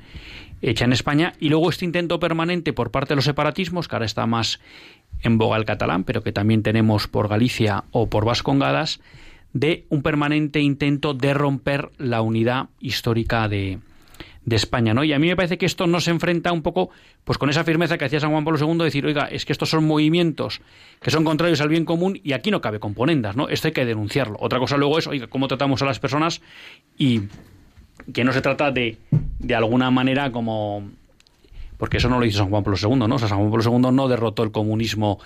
[0.60, 4.06] hecha en España, y luego este intento permanente por parte de los separatismos, que ahora
[4.06, 4.58] está más
[5.20, 9.00] en boga el catalán, pero que también tenemos por Galicia o por Vascongadas,
[9.52, 13.78] de un permanente intento de romper la unidad histórica de,
[14.44, 15.04] de España, ¿no?
[15.04, 16.90] Y a mí me parece que esto no se enfrenta un poco
[17.24, 19.52] pues con esa firmeza que hacía San Juan Pablo II de decir, oiga, es que
[19.52, 20.60] estos son movimientos
[21.00, 23.48] que son contrarios al bien común y aquí no cabe componendas, ¿no?
[23.48, 24.36] Esto hay que denunciarlo.
[24.40, 26.40] Otra cosa luego es, oiga, cómo tratamos a las personas
[26.98, 27.22] y
[28.12, 28.98] que no se trata de,
[29.38, 30.90] de alguna manera como
[31.82, 33.16] porque eso no lo hizo San Juan Pablo II, ¿no?
[33.16, 35.18] O sea, San Juan Pablo II no derrotó el comunismo,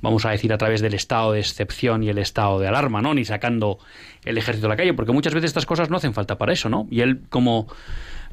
[0.00, 3.14] vamos a decir, a través del estado de excepción y el estado de alarma, ¿no?
[3.14, 3.80] Ni sacando
[4.24, 6.68] el ejército a la calle, porque muchas veces estas cosas no hacen falta para eso,
[6.68, 6.86] ¿no?
[6.88, 7.66] Y él, como,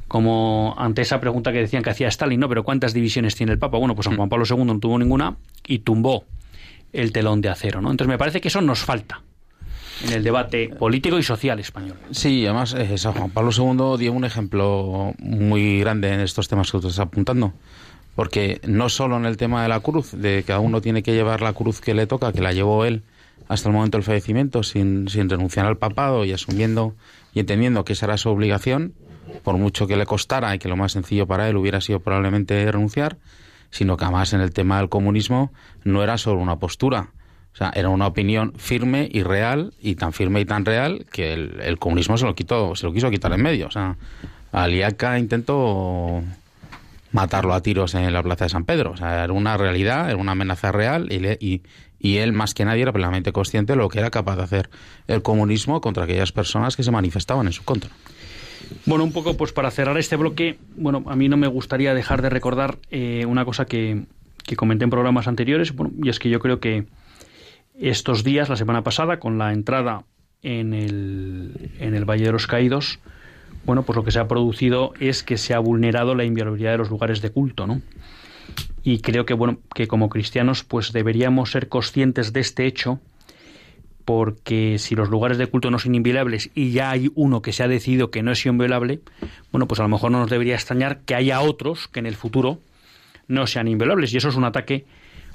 [0.08, 2.48] como ante esa pregunta que decían que hacía Stalin, ¿no?
[2.48, 3.80] Pero ¿cuántas divisiones tiene el Papa?
[3.80, 6.26] Bueno, pues San Juan Pablo II no tuvo ninguna y tumbó
[6.94, 7.90] el telón de acero, ¿no?
[7.90, 9.24] Entonces me parece que eso nos falta
[10.06, 11.98] en el debate político y social español.
[12.12, 16.72] Sí, además eh, San Juan Pablo II dio un ejemplo muy grande en estos temas
[16.72, 17.54] que tú estás apuntando.
[18.16, 21.14] Porque no solo en el tema de la cruz, de que cada uno tiene que
[21.14, 23.04] llevar la cruz que le toca, que la llevó él
[23.48, 26.96] hasta el momento del fallecimiento, sin, sin renunciar al papado y asumiendo
[27.34, 28.94] y entendiendo que esa era su obligación,
[29.44, 32.70] por mucho que le costara y que lo más sencillo para él hubiera sido probablemente
[32.70, 33.18] renunciar,
[33.70, 35.52] sino que además en el tema del comunismo
[35.84, 37.12] no era solo una postura,
[37.54, 41.34] o sea, era una opinión firme y real, y tan firme y tan real, que
[41.34, 43.68] el, comunismo se lo quitó, se lo quiso quitar en medio.
[43.68, 43.98] O sea,
[44.54, 46.24] Aliaca intentó
[47.12, 48.92] matarlo a tiros en la plaza de San Pedro.
[48.92, 51.62] O sea, era una realidad, era una amenaza real, y,
[52.00, 54.70] y, él más que nadie era plenamente consciente de lo que era capaz de hacer
[55.08, 57.90] el comunismo contra aquellas personas que se manifestaban en su contra.
[58.86, 62.22] Bueno, un poco pues para cerrar este bloque, bueno, a mí no me gustaría dejar
[62.22, 64.04] de recordar eh, una cosa que,
[64.46, 66.86] que comenté en programas anteriores, y es que yo creo que
[67.82, 70.04] estos días, la semana pasada, con la entrada
[70.44, 73.00] en el, en el Valle de los Caídos,
[73.66, 76.78] bueno, pues lo que se ha producido es que se ha vulnerado la inviolabilidad de
[76.78, 77.82] los lugares de culto, ¿no?
[78.84, 83.00] Y creo que, bueno, que como cristianos, pues deberíamos ser conscientes de este hecho,
[84.06, 87.64] porque si los lugares de culto no son inviolables y ya hay uno que se
[87.64, 89.00] ha decidido que no es inviolable,
[89.52, 92.16] bueno, pues a lo mejor no nos debería extrañar que haya otros que en el
[92.16, 92.60] futuro
[93.28, 94.14] no sean inviolables.
[94.14, 94.86] Y eso es un ataque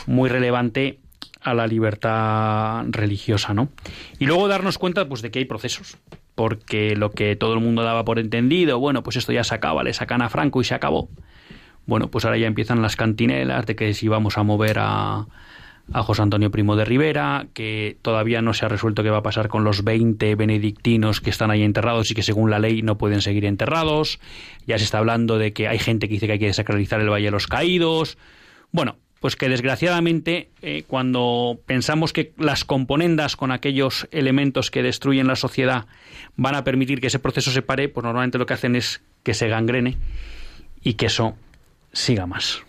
[0.06, 0.98] muy relevante
[1.46, 3.68] a la libertad religiosa, ¿no?
[4.18, 5.96] Y luego darnos cuenta pues de que hay procesos,
[6.34, 9.84] porque lo que todo el mundo daba por entendido, bueno, pues esto ya se acaba,
[9.84, 11.08] le sacan a Franco y se acabó.
[11.86, 15.26] Bueno, pues ahora ya empiezan las cantinelas de que si vamos a mover a,
[15.92, 19.22] a José Antonio Primo de Rivera, que todavía no se ha resuelto qué va a
[19.22, 22.98] pasar con los 20 benedictinos que están ahí enterrados y que según la ley no
[22.98, 24.18] pueden seguir enterrados.
[24.66, 27.08] Ya se está hablando de que hay gente que dice que hay que desacralizar el
[27.08, 28.18] Valle de los Caídos.
[28.72, 35.26] Bueno, pues que desgraciadamente eh, cuando pensamos que las componendas con aquellos elementos que destruyen
[35.26, 35.86] la sociedad
[36.36, 39.34] van a permitir que ese proceso se pare, pues normalmente lo que hacen es que
[39.34, 39.96] se gangrene
[40.82, 41.34] y que eso
[41.92, 42.62] siga más.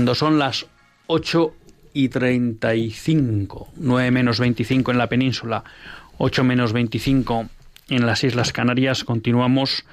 [0.00, 0.64] Cuando son las
[1.08, 1.54] 8
[1.92, 5.62] y 35, 9 menos 25 en la península,
[6.16, 7.50] 8 menos 25
[7.90, 9.04] en las Islas Canarias.
[9.04, 9.84] Continuamos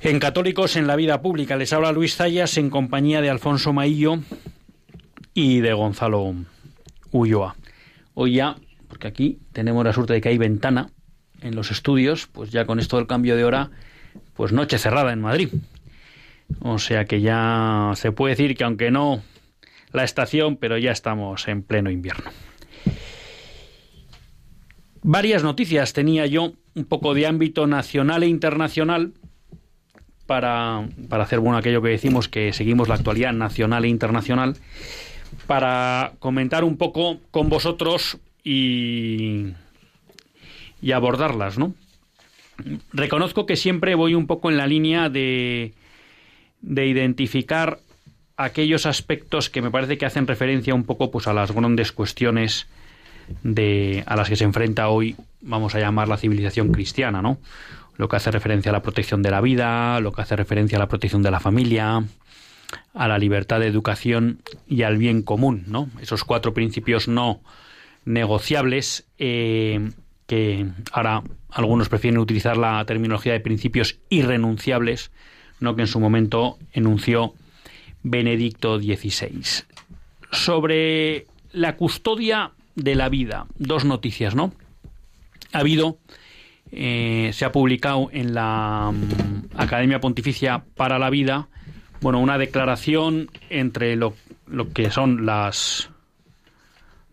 [0.00, 1.56] en Católicos en la Vida Pública.
[1.56, 4.20] Les habla Luis Zayas en compañía de Alfonso Maillo
[5.34, 6.32] y de Gonzalo
[7.10, 7.56] Ulloa.
[8.14, 8.54] Hoy ya,
[8.86, 10.92] porque aquí tenemos la suerte de que hay ventana
[11.40, 13.70] en los estudios, pues ya con esto del cambio de hora,
[14.34, 15.48] pues noche cerrada en Madrid.
[16.60, 19.22] O sea que ya se puede decir que aunque no
[19.92, 22.30] la estación, pero ya estamos en pleno invierno.
[25.02, 29.12] Varias noticias tenía yo, un poco de ámbito nacional e internacional,
[30.26, 34.56] para, para hacer bueno aquello que decimos que seguimos la actualidad nacional e internacional,
[35.46, 39.46] para comentar un poco con vosotros y,
[40.82, 41.74] y abordarlas, ¿no?
[42.92, 45.72] Reconozco que siempre voy un poco en la línea de,
[46.62, 47.78] de identificar
[48.36, 52.66] aquellos aspectos que me parece que hacen referencia un poco pues a las grandes cuestiones
[53.42, 57.38] de a las que se enfrenta hoy vamos a llamar la civilización cristiana, ¿no?
[57.96, 60.80] Lo que hace referencia a la protección de la vida, lo que hace referencia a
[60.80, 62.02] la protección de la familia,
[62.94, 65.88] a la libertad de educación y al bien común, ¿no?
[66.00, 67.40] Esos cuatro principios no
[68.04, 69.90] negociables eh,
[70.26, 75.10] que ahora algunos prefieren utilizar la terminología de principios irrenunciables,
[75.60, 77.34] no que en su momento enunció
[78.02, 79.64] Benedicto XVI.
[80.32, 84.52] Sobre la custodia de la vida, dos noticias, ¿no?
[85.52, 85.98] Ha habido,
[86.72, 91.48] eh, se ha publicado en la mm, Academia Pontificia para la Vida,
[92.00, 94.14] bueno, una declaración entre lo,
[94.46, 95.90] lo que son las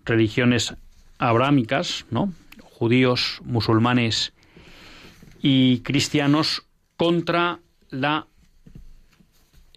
[0.06, 0.76] religiones
[1.18, 2.32] abrámicas, ¿no?
[2.62, 4.34] Judíos, musulmanes
[5.42, 6.64] y cristianos
[6.96, 8.28] contra la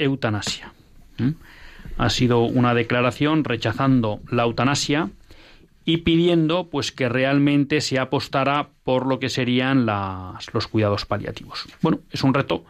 [0.01, 0.73] eutanasia.
[1.99, 5.11] Ha sido una declaración rechazando la eutanasia
[5.85, 11.67] y pidiendo pues que realmente se apostara por lo que serían los cuidados paliativos.
[11.83, 12.65] Bueno, es un reto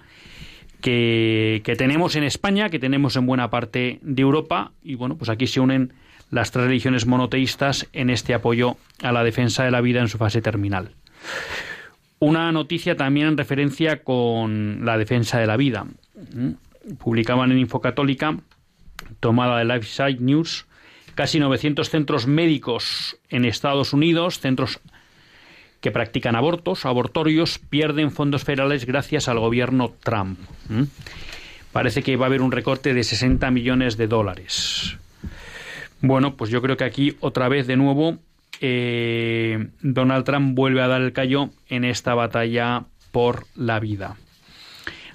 [0.80, 5.28] que, que, tenemos en España, que tenemos en buena parte de Europa, y bueno, pues
[5.28, 5.92] aquí se unen
[6.30, 10.16] las tres religiones monoteístas en este apoyo a la defensa de la vida en su
[10.16, 10.90] fase terminal.
[12.18, 15.86] Una noticia también en referencia con la defensa de la vida
[16.98, 18.36] publicaban en Infocatólica,
[19.20, 20.66] tomada de Lifeside News,
[21.14, 24.80] casi 900 centros médicos en Estados Unidos, centros
[25.80, 30.38] que practican abortos, abortorios, pierden fondos federales gracias al gobierno Trump.
[31.72, 34.96] Parece que va a haber un recorte de 60 millones de dólares.
[36.02, 38.18] Bueno, pues yo creo que aquí otra vez de nuevo
[38.60, 44.16] eh, Donald Trump vuelve a dar el callo en esta batalla por la vida.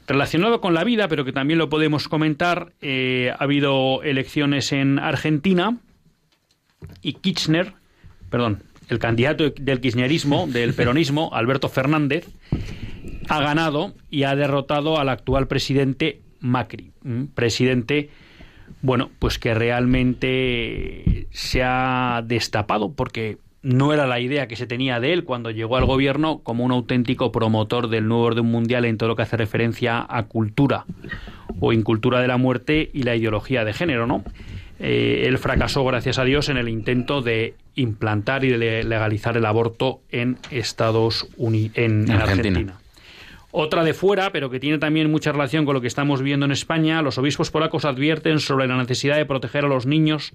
[0.07, 4.99] Relacionado con la vida, pero que también lo podemos comentar, eh, ha habido elecciones en
[4.99, 5.77] Argentina
[7.01, 7.73] y Kirchner,
[8.29, 12.27] perdón, el candidato del kirchnerismo, del peronismo, Alberto Fernández,
[13.27, 16.91] ha ganado y ha derrotado al actual presidente Macri,
[17.33, 18.09] presidente
[18.81, 24.99] bueno, pues que realmente se ha destapado porque no era la idea que se tenía
[24.99, 28.97] de él cuando llegó al gobierno como un auténtico promotor del nuevo orden mundial en
[28.97, 30.85] todo lo que hace referencia a cultura
[31.59, 34.23] o incultura de la muerte y la ideología de género, ¿no?
[34.79, 39.45] Eh, él fracasó, gracias a Dios, en el intento de implantar y de legalizar el
[39.45, 42.75] aborto en Estados Unidos, en, Argentina.
[43.49, 46.51] Otra de fuera, pero que tiene también mucha relación con lo que estamos viendo en
[46.51, 50.33] España, los obispos polacos advierten sobre la necesidad de proteger a los niños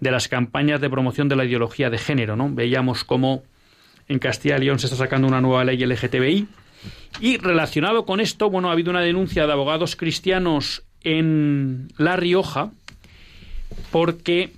[0.00, 2.36] de las campañas de promoción de la ideología de género.
[2.36, 2.50] ¿no?
[2.52, 3.42] Veíamos cómo
[4.08, 6.46] en Castilla y León se está sacando una nueva ley LGTBI.
[7.20, 12.70] Y relacionado con esto, bueno, ha habido una denuncia de abogados cristianos en La Rioja,
[13.90, 14.50] porque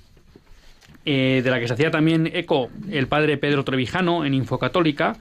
[1.04, 5.16] eh, de la que se hacía también eco el padre Pedro Trevijano en Infocatólica,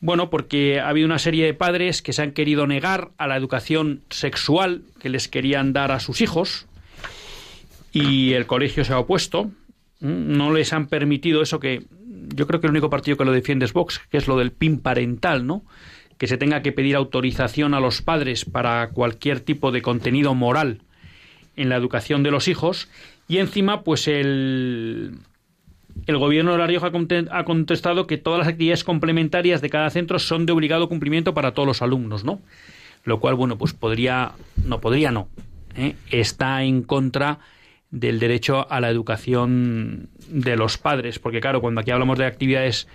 [0.00, 3.36] bueno, porque ha habido una serie de padres que se han querido negar a la
[3.36, 6.67] educación sexual que les querían dar a sus hijos,
[7.98, 9.50] y el colegio se ha opuesto.
[10.00, 11.84] No les han permitido eso que
[12.34, 14.52] yo creo que el único partido que lo defiende es Vox, que es lo del
[14.52, 15.64] PIN parental, ¿no?
[16.18, 20.82] Que se tenga que pedir autorización a los padres para cualquier tipo de contenido moral
[21.56, 22.88] en la educación de los hijos.
[23.28, 25.18] Y encima, pues el,
[26.06, 26.90] el gobierno de La Rioja
[27.30, 31.52] ha contestado que todas las actividades complementarias de cada centro son de obligado cumplimiento para
[31.52, 32.40] todos los alumnos, ¿no?
[33.04, 34.32] Lo cual, bueno, pues podría,
[34.64, 35.28] no podría, no.
[35.76, 35.94] ¿eh?
[36.10, 37.38] Está en contra
[37.90, 42.86] del derecho a la educación de los padres, porque claro, cuando aquí hablamos de actividades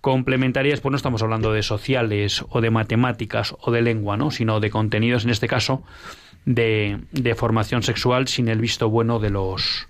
[0.00, 4.30] complementarias, pues no estamos hablando de sociales o de matemáticas o de lengua, ¿no?
[4.30, 5.82] sino de contenidos, en este caso,
[6.44, 9.88] de, de formación sexual sin el visto bueno de los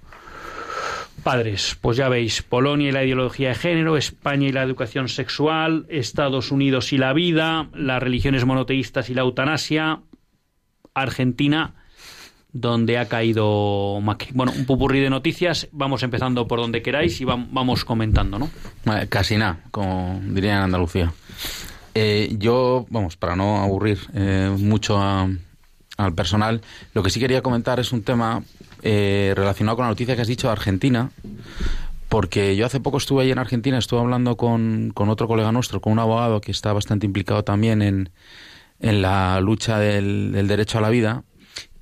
[1.22, 1.76] padres.
[1.80, 6.52] Pues ya veis, Polonia y la ideología de género, España y la educación sexual, Estados
[6.52, 10.02] Unidos y la vida, las religiones monoteístas y la eutanasia,
[10.92, 11.74] Argentina
[12.54, 14.00] donde ha caído.
[14.32, 18.48] Bueno, un pupurrí de noticias, vamos empezando por donde queráis y vamos comentando, ¿no?
[19.10, 21.12] Casi nada, como dirían en Andalucía.
[21.94, 26.62] Eh, yo, vamos, para no aburrir eh, mucho al personal,
[26.94, 28.42] lo que sí quería comentar es un tema
[28.82, 31.10] eh, relacionado con la noticia que has dicho de Argentina,
[32.08, 35.80] porque yo hace poco estuve ahí en Argentina, estuve hablando con, con otro colega nuestro,
[35.80, 38.10] con un abogado que está bastante implicado también en,
[38.78, 41.24] en la lucha del derecho a la vida,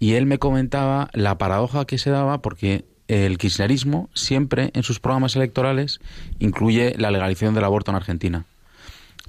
[0.02, 4.98] y él me comentaba la paradoja que se daba porque el kirchnerismo siempre en sus
[4.98, 6.00] programas electorales
[6.40, 8.44] incluye la legalización del aborto en Argentina.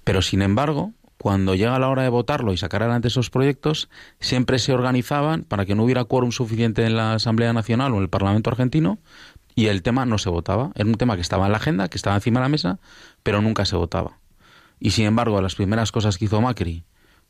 [0.04, 3.88] Pero sin embargo, cuando llega la hora de votarlo y sacar adelante esos proyectos,
[4.20, 8.02] siempre se organizaban para que no hubiera quórum suficiente en la Asamblea Nacional o en
[8.02, 8.98] el Parlamento argentino
[9.54, 10.72] y el tema no se votaba.
[10.74, 12.80] Era un tema que estaba en la agenda, que estaba encima de la mesa,
[13.22, 14.18] pero nunca se votaba.
[14.80, 16.84] Y sin embargo, las primeras cosas que hizo Macri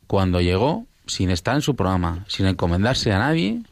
[0.06, 3.62] cuando llegó sin estar en su programa, sin encomendarse a nadie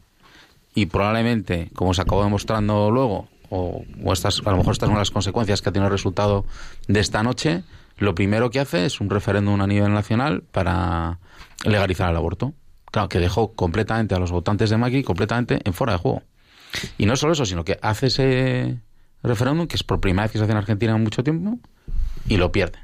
[0.75, 5.11] y probablemente, como se acabó demostrando luego, o, estas, a lo mejor estas son las
[5.11, 6.45] consecuencias que ha tenido el resultado
[6.87, 7.63] de esta noche,
[7.97, 11.19] lo primero que hace es un referéndum a nivel nacional para
[11.63, 12.53] legalizar el aborto.
[12.91, 16.23] Claro, que dejó completamente a los votantes de Macri completamente en fuera de juego.
[16.97, 18.79] Y no solo eso, sino que hace ese
[19.21, 21.59] referéndum, que es por primera vez que se hace en Argentina en mucho tiempo,
[22.27, 22.79] y lo pierde.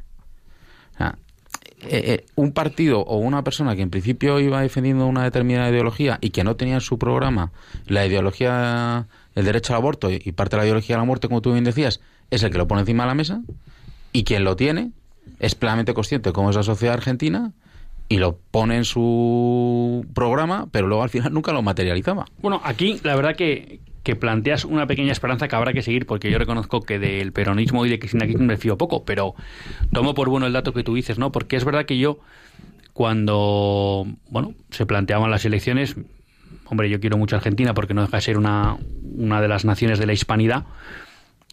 [1.81, 6.17] Eh, eh, un partido o una persona que en principio iba defendiendo una determinada ideología
[6.19, 7.53] y que no tenía en su programa
[7.87, 11.41] la ideología el derecho al aborto y parte de la ideología de la muerte, como
[11.41, 12.01] tú bien decías,
[12.31, 13.41] es el que lo pone encima de la mesa
[14.11, 14.91] y quien lo tiene
[15.39, 17.53] es plenamente consciente de cómo es la sociedad argentina
[18.09, 22.25] y lo pone en su programa, pero luego al final nunca lo materializaba.
[22.41, 26.31] Bueno, aquí la verdad que, que planteas una pequeña esperanza que habrá que seguir, porque
[26.31, 29.35] yo reconozco que del peronismo y de Cristina Kirchner me fío poco, pero
[29.91, 31.31] tomo por bueno el dato que tú dices, ¿no?
[31.31, 32.19] Porque es verdad que yo,
[32.93, 35.95] cuando, bueno, se planteaban las elecciones,
[36.65, 38.77] hombre, yo quiero mucho a Argentina porque no deja de ser una,
[39.17, 40.65] una de las naciones de la hispanidad,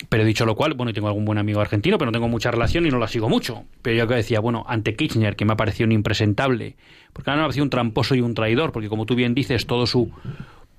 [0.08, 2.86] pero dicho lo cual, bueno, tengo algún buen amigo argentino, pero no tengo mucha relación
[2.86, 3.64] y no la sigo mucho.
[3.80, 6.76] Pero yo que decía, bueno, ante Kirchner, que me ha parecido un impresentable,
[7.14, 9.86] porque me ha parecido un tramposo y un traidor, porque como tú bien dices, todo
[9.86, 10.12] su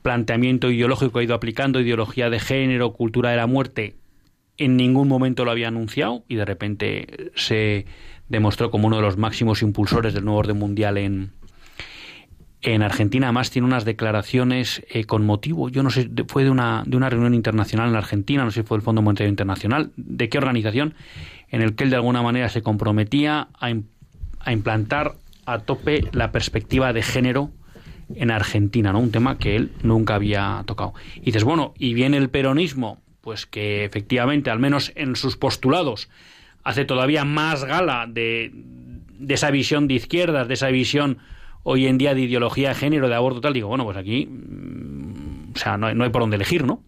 [0.07, 3.97] planteamiento ideológico ha ido aplicando, ideología de género, cultura de la muerte,
[4.57, 7.85] en ningún momento lo había anunciado y de repente se
[8.29, 11.33] demostró como uno de los máximos impulsores del nuevo orden mundial en,
[12.61, 13.27] en Argentina.
[13.27, 17.09] Además tiene unas declaraciones eh, con motivo, yo no sé, fue de una, de una
[17.09, 20.93] reunión internacional en Argentina, no sé si fue el Fondo Monetario Internacional, de qué organización,
[21.49, 23.73] en el que él de alguna manera se comprometía a,
[24.39, 27.51] a implantar a tope la perspectiva de género
[28.15, 28.99] en Argentina, ¿no?
[28.99, 30.93] Un tema que él nunca había tocado.
[31.15, 36.09] Y dices, bueno, y viene el peronismo, pues que efectivamente, al menos en sus postulados,
[36.63, 41.19] hace todavía más gala de, de esa visión de izquierdas, de esa visión
[41.63, 45.53] hoy en día de ideología de género, de aborto tal, digo, bueno, pues aquí, mm,
[45.55, 46.81] o sea, no hay, no hay por dónde elegir, ¿no?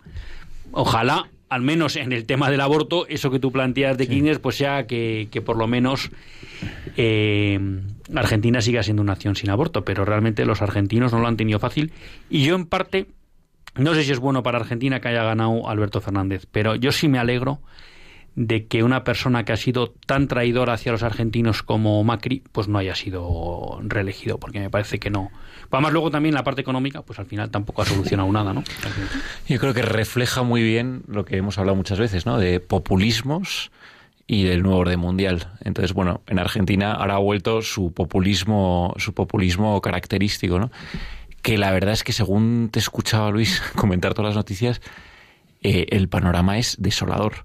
[0.71, 4.39] Ojalá al menos en el tema del aborto, eso que tú planteas de sí.
[4.41, 6.11] pues sea que, que por lo menos
[6.95, 7.59] eh,
[8.15, 11.59] Argentina siga siendo una nación sin aborto, pero realmente los argentinos no lo han tenido
[11.59, 11.91] fácil.
[12.29, 13.07] Y yo en parte,
[13.75, 17.07] no sé si es bueno para Argentina que haya ganado Alberto Fernández, pero yo sí
[17.07, 17.59] me alegro
[18.35, 22.67] de que una persona que ha sido tan traidora hacia los argentinos como Macri, pues
[22.67, 25.29] no haya sido reelegido, porque me parece que no.
[25.71, 28.63] Además, luego también la parte económica, pues al final tampoco ha solucionado nada, ¿no?
[29.47, 32.37] Yo creo que refleja muy bien lo que hemos hablado muchas veces, ¿no?
[32.37, 33.71] De populismos
[34.29, 35.51] y del nuevo orden mundial.
[35.65, 40.71] Entonces, bueno, en Argentina ahora ha vuelto su populismo, su populismo característico, ¿no?
[41.41, 44.81] Que la verdad es que según te escuchaba Luis comentar todas las noticias,
[45.63, 47.43] eh, el panorama es desolador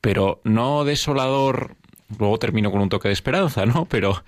[0.00, 1.76] pero no desolador,
[2.18, 3.86] luego termino con un toque de esperanza, ¿no?
[3.86, 4.22] Pero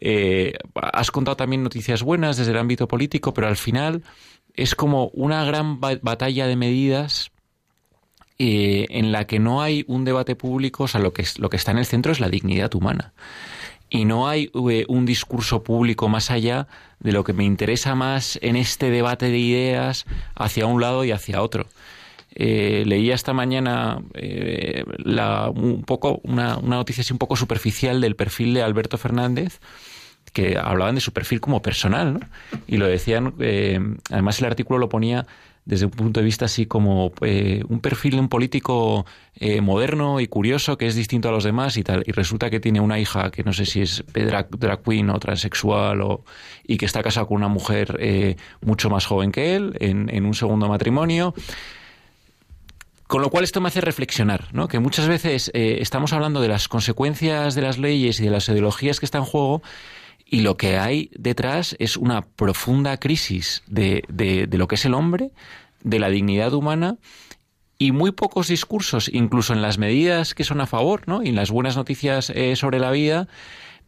[0.00, 4.02] eh, has contado también noticias buenas desde el ámbito político, pero al final
[4.54, 7.30] es como una gran batalla de medidas
[8.40, 11.56] eh, en la que no hay un debate público, o sea, lo que, lo que
[11.56, 13.12] está en el centro es la dignidad humana.
[13.90, 16.68] Y no hay eh, un discurso público más allá
[17.00, 21.10] de lo que me interesa más en este debate de ideas hacia un lado y
[21.10, 21.66] hacia otro.
[22.32, 23.98] Eh, leía esta mañana
[25.52, 29.58] un poco una, noticia así un poco superficial del perfil de Alberto Fernández
[30.32, 32.20] que hablaban de su perfil como personal, ¿no?
[32.68, 33.34] Y lo decían,
[34.10, 35.26] además el artículo lo ponía
[35.68, 39.04] desde un punto de vista así como eh, un perfil de un político
[39.34, 42.02] eh, moderno y curioso que es distinto a los demás y tal.
[42.06, 45.18] Y resulta que tiene una hija que no sé si es drag, drag queen o
[45.20, 46.24] transexual o,
[46.66, 50.24] y que está casado con una mujer eh, mucho más joven que él en, en
[50.24, 51.34] un segundo matrimonio.
[53.06, 54.68] Con lo cual esto me hace reflexionar, ¿no?
[54.68, 59.00] Que muchas veces estamos hablando de las consecuencias de las leyes y de las ideologías
[59.00, 59.62] que están en juego
[60.30, 64.84] y lo que hay detrás es una profunda crisis de, de, de lo que es
[64.84, 65.30] el hombre,
[65.82, 66.96] de la dignidad humana
[67.78, 71.22] y muy pocos discursos, incluso en las medidas que son a favor, ¿no?
[71.22, 73.28] Y en las buenas noticias eh, sobre la vida,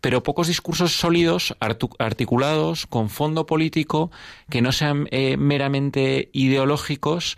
[0.01, 1.57] pero pocos discursos sólidos,
[1.99, 4.11] articulados, con fondo político,
[4.49, 7.37] que no sean eh, meramente ideológicos,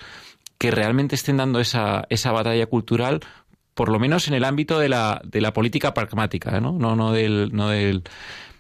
[0.59, 3.21] que realmente estén dando esa, esa batalla cultural,
[3.75, 6.73] por lo menos en el ámbito de la, de la política pragmática, ¿no?
[6.73, 8.05] No, no del, no del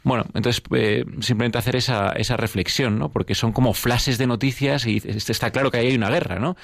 [0.04, 3.10] bueno, entonces eh, simplemente hacer esa, esa reflexión, ¿no?
[3.10, 6.56] Porque son como flashes de noticias y está claro que ahí hay una guerra, ¿no?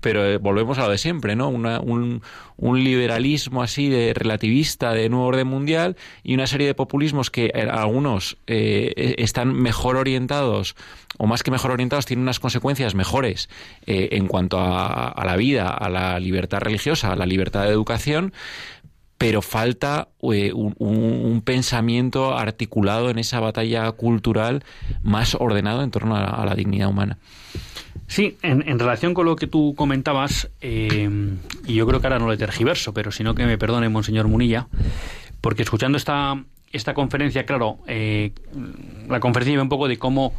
[0.00, 1.48] Pero eh, volvemos a lo de siempre, ¿no?
[1.48, 2.22] Una, un,
[2.56, 7.46] un, liberalismo así de relativista de nuevo orden mundial y una serie de populismos que
[7.46, 10.76] eh, algunos eh, están mejor orientados
[11.18, 13.48] o más que mejor orientados tienen unas consecuencias mejores
[13.86, 18.32] en cuanto a, a la vida, a la libertad religiosa, a la libertad de educación
[19.24, 24.62] pero falta eh, un, pensamiento articulado en esa batalla cultural
[25.02, 27.16] más ordenado en torno a, la dignidad humana.
[28.06, 31.08] Sí, en, relación con lo que tú comentabas, eh,
[31.66, 34.28] y yo creo que ahora no le tergiverso, pero si no que me perdone, Monseñor
[34.28, 34.66] Munilla,
[35.40, 38.32] porque escuchando esta, esta conferencia, claro, eh,
[39.08, 40.34] la conferencia lleva un poco de cómo,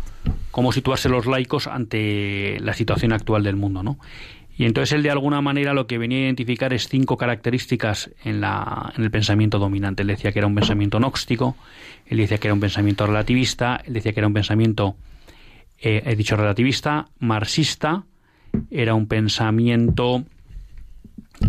[0.51, 3.97] cómo situarse los laicos ante la situación actual del mundo, ¿no?
[4.57, 8.39] Y entonces él de alguna manera lo que venía a identificar es cinco características en,
[8.39, 10.03] la, en el pensamiento dominante.
[10.03, 11.57] Él decía que era un pensamiento gnóstico,
[12.05, 14.95] él decía que era un pensamiento relativista, él decía que era un pensamiento,
[15.77, 18.03] eh, he dicho relativista, marxista,
[18.71, 20.23] era un pensamiento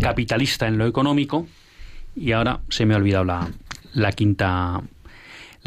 [0.01, 1.47] capitalista en lo económico
[2.13, 3.49] y ahora se me ha olvidado la,
[3.93, 4.81] la quinta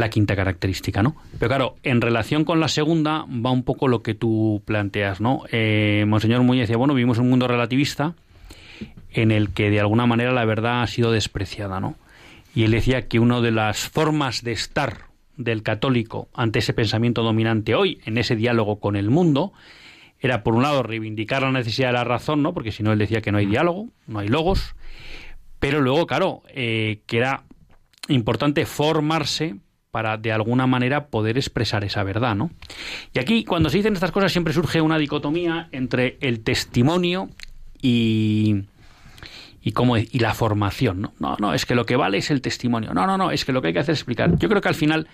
[0.00, 1.16] la quinta característica, ¿no?
[1.38, 5.44] Pero claro, en relación con la segunda va un poco lo que tú planteas, ¿no?
[5.52, 8.14] Eh, Monseñor Muñoz decía, bueno, vivimos un mundo relativista
[9.12, 11.96] en el que de alguna manera la verdad ha sido despreciada, ¿no?
[12.54, 17.22] Y él decía que una de las formas de estar del católico ante ese pensamiento
[17.22, 19.52] dominante hoy, en ese diálogo con el mundo,
[20.20, 22.52] era por un lado reivindicar la necesidad de la razón, ¿no?
[22.52, 24.74] Porque si no él decía que no hay diálogo, no hay logos,
[25.58, 27.44] pero luego, claro, eh, que era
[28.08, 29.56] importante formarse
[29.90, 32.50] para de alguna manera poder expresar esa verdad, ¿no?
[33.12, 37.28] Y aquí cuando se dicen estas cosas siempre surge una dicotomía entre el testimonio
[37.82, 38.64] y
[39.62, 41.12] y cómo y la formación, ¿no?
[41.18, 42.94] No, no, es que lo que vale es el testimonio.
[42.94, 44.38] No, no, no, es que lo que hay que hacer es explicar.
[44.38, 45.08] Yo creo que al final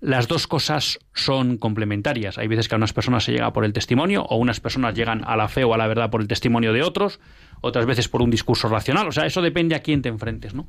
[0.00, 2.36] las dos cosas son complementarias.
[2.36, 5.22] Hay veces que a unas personas se llega por el testimonio o unas personas llegan
[5.24, 7.20] a la fe o a la verdad por el testimonio de otros
[7.62, 9.08] otras veces por un discurso racional.
[9.08, 10.68] O sea, eso depende a quién te enfrentes, ¿no?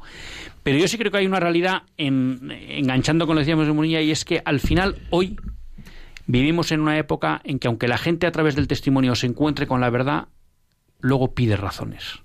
[0.64, 3.74] Pero yo sí creo que hay una realidad, en, enganchando con lo que decíamos de
[3.74, 5.36] Munilla, y es que al final, hoy,
[6.26, 9.68] vivimos en una época en que aunque la gente a través del testimonio se encuentre
[9.68, 10.28] con la verdad,
[11.02, 12.20] luego pide razones.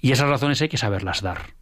[0.00, 1.54] Y esas razones hay que saberlas dar.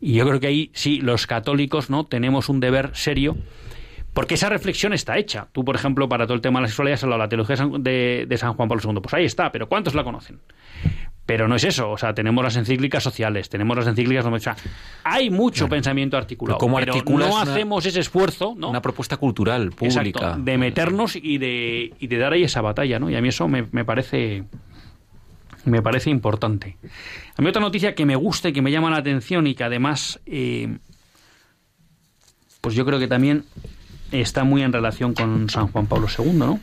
[0.00, 3.36] Y yo creo que ahí sí, los católicos no tenemos un deber serio
[4.18, 5.46] porque esa reflexión está hecha.
[5.52, 7.56] Tú, por ejemplo, para todo el tema de la sexualidad has hablado de la teología
[7.78, 9.00] de, de, San Juan Pablo II.
[9.00, 10.40] Pues ahí está, pero ¿cuántos la conocen?
[11.24, 14.26] Pero no es eso, o sea, tenemos las encíclicas sociales, tenemos las encíclicas...
[14.26, 14.56] O sea,
[15.04, 15.70] hay mucho claro.
[15.70, 18.56] pensamiento articulado, pero, pero no una, hacemos ese esfuerzo...
[18.58, 18.70] ¿no?
[18.70, 20.02] Una propuesta cultural, pública.
[20.02, 23.08] Exacto, de meternos y de, y de dar ahí esa batalla, ¿no?
[23.10, 24.42] Y a mí eso me, me parece
[25.64, 26.76] me parece importante.
[27.36, 29.62] A mí otra noticia que me gusta y que me llama la atención y que
[29.62, 30.78] además, eh,
[32.60, 33.44] pues yo creo que también
[34.12, 36.60] está muy en relación con San Juan Pablo II, ¿no?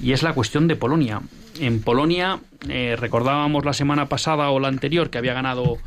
[0.00, 1.20] Y es la cuestión de Polonia.
[1.60, 5.78] En Polonia, eh, recordábamos la semana pasada o la anterior que había ganado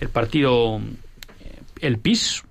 [0.00, 0.80] el partido,
[1.40, 2.44] eh, el PIS,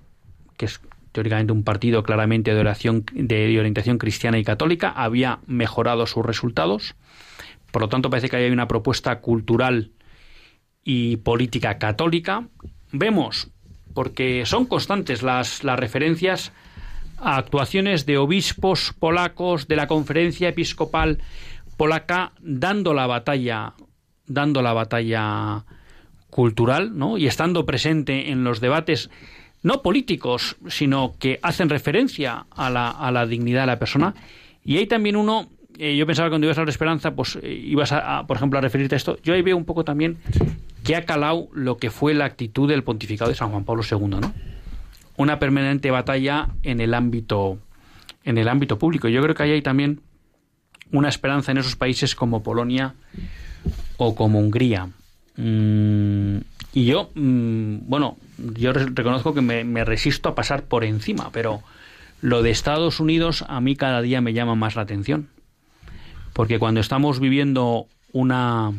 [0.57, 6.05] que es teóricamente un partido claramente de, oración, de orientación cristiana y católica, había mejorado
[6.05, 6.95] sus resultados.
[7.71, 9.91] Por lo tanto, parece que hay una propuesta cultural
[10.83, 12.47] y política católica.
[12.91, 13.49] Vemos,
[13.93, 16.51] porque son constantes las, las referencias
[17.17, 21.19] a actuaciones de obispos polacos de la conferencia episcopal
[21.77, 23.73] polaca dando la batalla
[24.25, 25.63] dando la batalla
[26.29, 27.17] cultural ¿no?
[27.17, 29.09] y estando presente en los debates
[29.63, 34.13] no políticos sino que hacen referencia a la, a la dignidad de la persona
[34.63, 37.53] y hay también uno eh, yo pensaba que cuando ibas a la esperanza pues eh,
[37.53, 40.17] ibas a, a, por ejemplo a referirte a esto yo ahí veo un poco también
[40.83, 44.07] que ha calado lo que fue la actitud del pontificado de San Juan Pablo II
[44.07, 44.33] ¿no?
[45.17, 47.59] Una permanente batalla en el ámbito
[48.23, 49.07] en el ámbito público.
[49.07, 50.01] Yo creo que ahí hay también
[50.91, 52.93] una esperanza en esos países como Polonia
[53.97, 54.89] o como Hungría.
[55.37, 56.37] Mm,
[56.73, 61.61] y yo, mm, bueno, yo reconozco que me, resisto a pasar por encima, pero
[62.21, 65.29] lo de Estados Unidos a mí cada día me llama más la atención.
[66.33, 68.73] Porque cuando estamos viviendo una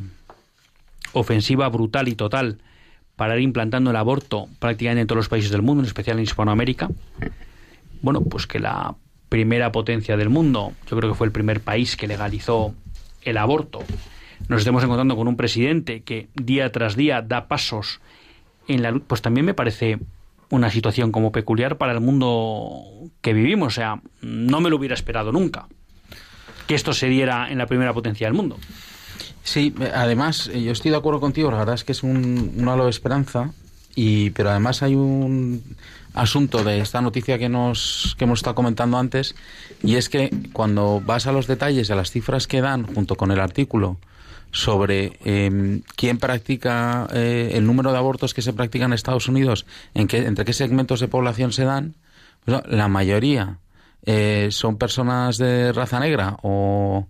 [1.12, 2.58] ofensiva brutal y total
[3.18, 6.22] para ir implantando el aborto prácticamente en todos los países del mundo, en especial en
[6.22, 6.88] Hispanoamérica,
[8.00, 8.94] bueno, pues que la
[9.28, 12.74] primera potencia del mundo, yo creo que fue el primer país que legalizó
[13.22, 13.80] el aborto,
[14.46, 18.00] nos estemos encontrando con un presidente que día tras día da pasos
[18.68, 19.98] en la pues también me parece
[20.50, 22.84] una situación como peculiar para el mundo
[23.20, 23.68] que vivimos.
[23.68, 25.66] O sea, no me lo hubiera esperado nunca
[26.68, 28.58] que esto se diera en la primera potencia del mundo.
[29.42, 32.68] Sí, además, eh, yo estoy de acuerdo contigo, la verdad es que es un, un
[32.68, 33.52] halo de esperanza,
[33.94, 35.62] y, pero además hay un
[36.14, 39.34] asunto de esta noticia que, nos, que hemos estado comentando antes,
[39.82, 43.30] y es que cuando vas a los detalles, a las cifras que dan junto con
[43.30, 43.98] el artículo,
[44.50, 49.66] sobre em, quién practica eh, el número de abortos que se practican en Estados Unidos,
[49.94, 51.94] en qué, entre qué segmentos de población se dan,
[52.44, 53.58] pues la mayoría
[54.06, 57.08] eh, son personas de raza negra o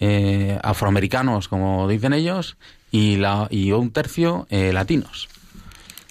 [0.00, 2.56] eh, afroamericanos, como dicen ellos,
[2.90, 5.28] y, la, y un tercio latinos.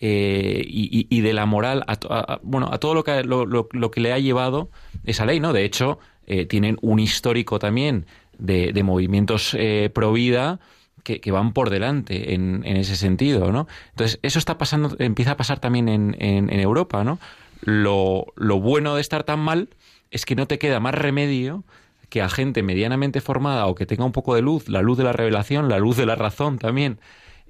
[0.00, 4.18] eh, y, de la moral a, bueno a todo lo que lo, que le ha
[4.18, 4.70] llevado
[5.04, 8.06] esa ley no de hecho eh, tienen un histórico también
[8.38, 9.56] de, movimientos
[9.92, 10.58] pro vida
[11.04, 15.60] que, van por delante en, ese sentido no entonces eso está pasando empieza a pasar
[15.60, 17.18] también en, en Europa no
[17.62, 19.68] lo, lo bueno de estar tan mal
[20.10, 21.64] es que no te queda más remedio
[22.08, 25.04] que a gente medianamente formada o que tenga un poco de luz, la luz de
[25.04, 26.98] la revelación, la luz de la razón también,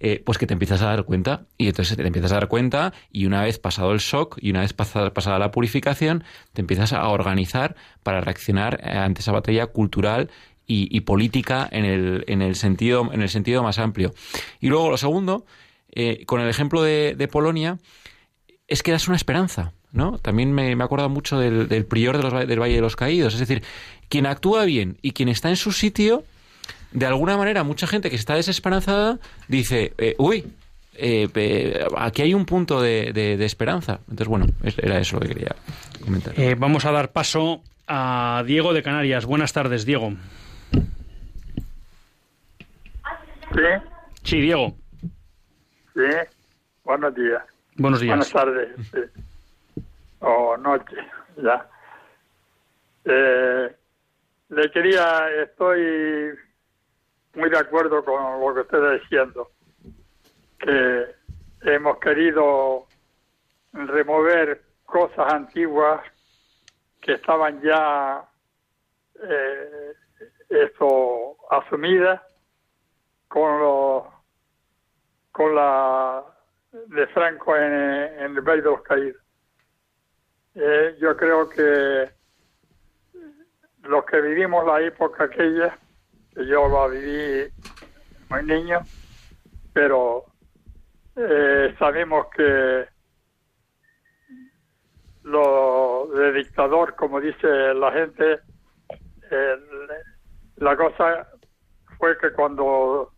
[0.00, 1.46] eh, pues que te empiezas a dar cuenta.
[1.58, 4.60] Y entonces te empiezas a dar cuenta y una vez pasado el shock y una
[4.60, 10.30] vez pasada, pasada la purificación, te empiezas a organizar para reaccionar ante esa batalla cultural
[10.72, 14.14] y, política en el, en, el sentido, en el sentido más amplio.
[14.60, 15.44] Y luego lo segundo,
[15.90, 17.78] eh, con el ejemplo de, de Polonia,
[18.68, 19.72] es que das una esperanza.
[19.92, 20.18] ¿no?
[20.18, 23.34] También me, me acuerdo mucho del, prior del Valle de los Caídos.
[23.34, 23.62] Es decir,
[24.08, 26.24] quien actúa bien y quien está en su sitio,
[26.92, 29.18] de alguna manera, mucha gente que está desesperanzada
[29.48, 30.44] dice, eh, uy,
[30.94, 34.00] eh, aquí hay un punto de, esperanza.
[34.02, 34.46] Entonces, bueno,
[34.78, 35.54] era eso lo que quería
[36.02, 36.38] comentar.
[36.38, 39.24] Eh, vamos a dar paso a Diego de Canarias.
[39.24, 40.12] Buenas tardes, Diego.
[43.52, 43.62] Sí.
[44.22, 44.76] Sí, Diego.
[45.94, 46.00] Sí.
[46.84, 47.42] Buenos días.
[47.76, 48.16] Buenos días.
[48.16, 48.68] Buenas tardes
[50.20, 50.96] o noche,
[51.42, 51.66] ya.
[53.04, 53.74] Eh,
[54.50, 56.34] le quería, estoy
[57.34, 59.50] muy de acuerdo con lo que usted está diciendo,
[60.58, 61.14] que
[61.62, 62.86] hemos querido
[63.72, 66.00] remover cosas antiguas
[67.00, 68.28] que estaban ya
[69.22, 69.92] eh,
[70.48, 72.20] esto asumidas
[73.28, 74.12] con lo,
[75.30, 76.24] con la
[76.72, 79.22] de Franco en, en el Valle de los Caídos.
[80.54, 82.10] Eh, yo creo que
[83.82, 85.78] los que vivimos la época aquella, que
[86.46, 87.52] yo la viví
[88.28, 88.80] muy niño,
[89.72, 90.24] pero
[91.16, 92.86] eh, sabemos que
[95.24, 98.40] lo de dictador, como dice la gente,
[100.56, 101.28] la cosa
[101.98, 103.12] fue que cuando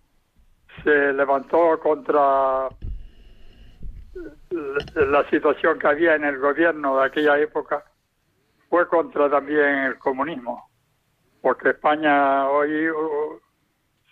[0.82, 2.68] se levantó contra
[4.50, 7.84] la situación que había en el gobierno de aquella época
[8.68, 10.70] fue contra también el comunismo,
[11.42, 12.88] porque España hoy,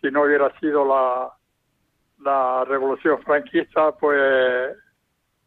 [0.00, 4.76] si no hubiera sido la, revolución franquista, pues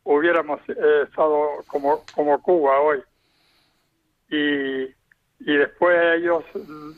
[0.06, 3.04] hubiéramos eh, estado como, como Cuba hoy.
[4.30, 4.84] Y,
[5.40, 6.92] y después ellos mm,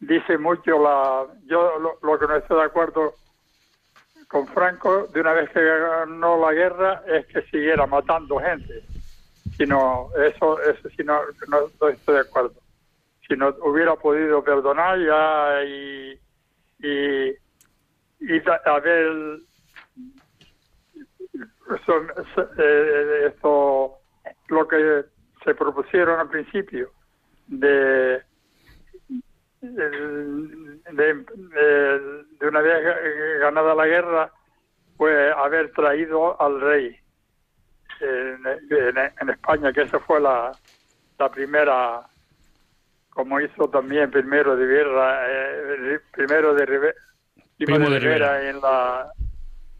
[0.00, 3.14] dicen mucho la yo lo, lo, que no estoy de acuerdo
[4.28, 8.82] con Franco de una vez que ganó la guerra es que siguiera matando gente
[9.56, 12.63] sino eso eso si no, no, estoy de acuerdo
[13.34, 16.20] si no hubiera podido perdonar ya y
[16.78, 17.30] y,
[18.20, 19.38] y haber
[21.76, 22.00] eso,
[22.58, 23.98] eh, esto
[24.48, 25.04] lo que
[25.44, 26.90] se propusieron al principio
[27.48, 28.22] de
[29.60, 31.24] de,
[32.46, 34.30] una vez ganada la guerra
[34.96, 36.96] pues haber traído al rey
[38.00, 40.52] en, en, España que esa fue la,
[41.18, 42.06] la primera
[43.14, 46.94] como hizo también primero de guerra eh, primero de Rivera,
[47.56, 49.10] Primo de Rivera en la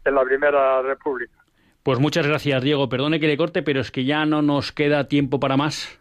[0.03, 1.45] en la primera república
[1.85, 2.89] pues muchas gracias, Diego.
[2.89, 5.99] Perdone que le corte, pero es que ya no nos queda tiempo para más.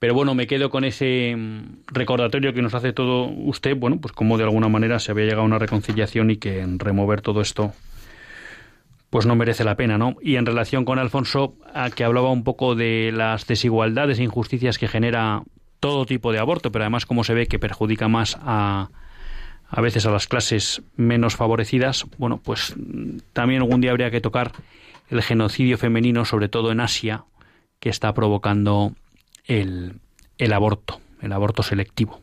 [0.00, 4.12] Pero bueno, me quedo con ese mm, recordatorio que nos hace todo usted, bueno, pues
[4.12, 7.70] como de alguna manera se había llegado a una reconciliación y que remover todo esto
[9.08, 10.16] pues no merece la pena, ¿no?
[10.20, 14.78] Y en relación con Alfonso, a que hablaba un poco de las desigualdades e injusticias
[14.78, 15.44] que genera
[15.82, 18.90] todo tipo de aborto, pero además como se ve que perjudica más a,
[19.68, 22.76] a veces a las clases menos favorecidas, bueno, pues
[23.32, 24.52] también algún día habría que tocar
[25.10, 27.24] el genocidio femenino, sobre todo en Asia,
[27.80, 28.92] que está provocando
[29.44, 29.96] el,
[30.38, 32.20] el aborto, el aborto selectivo.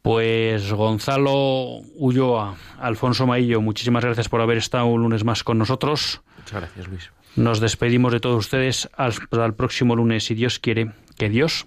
[0.00, 6.22] Pues Gonzalo Ulloa, Alfonso Maillo, muchísimas gracias por haber estado un lunes más con nosotros.
[6.38, 7.10] Muchas gracias, Luis.
[7.36, 10.92] Nos despedimos de todos ustedes hasta el próximo lunes, si Dios quiere.
[11.18, 11.66] Que Dios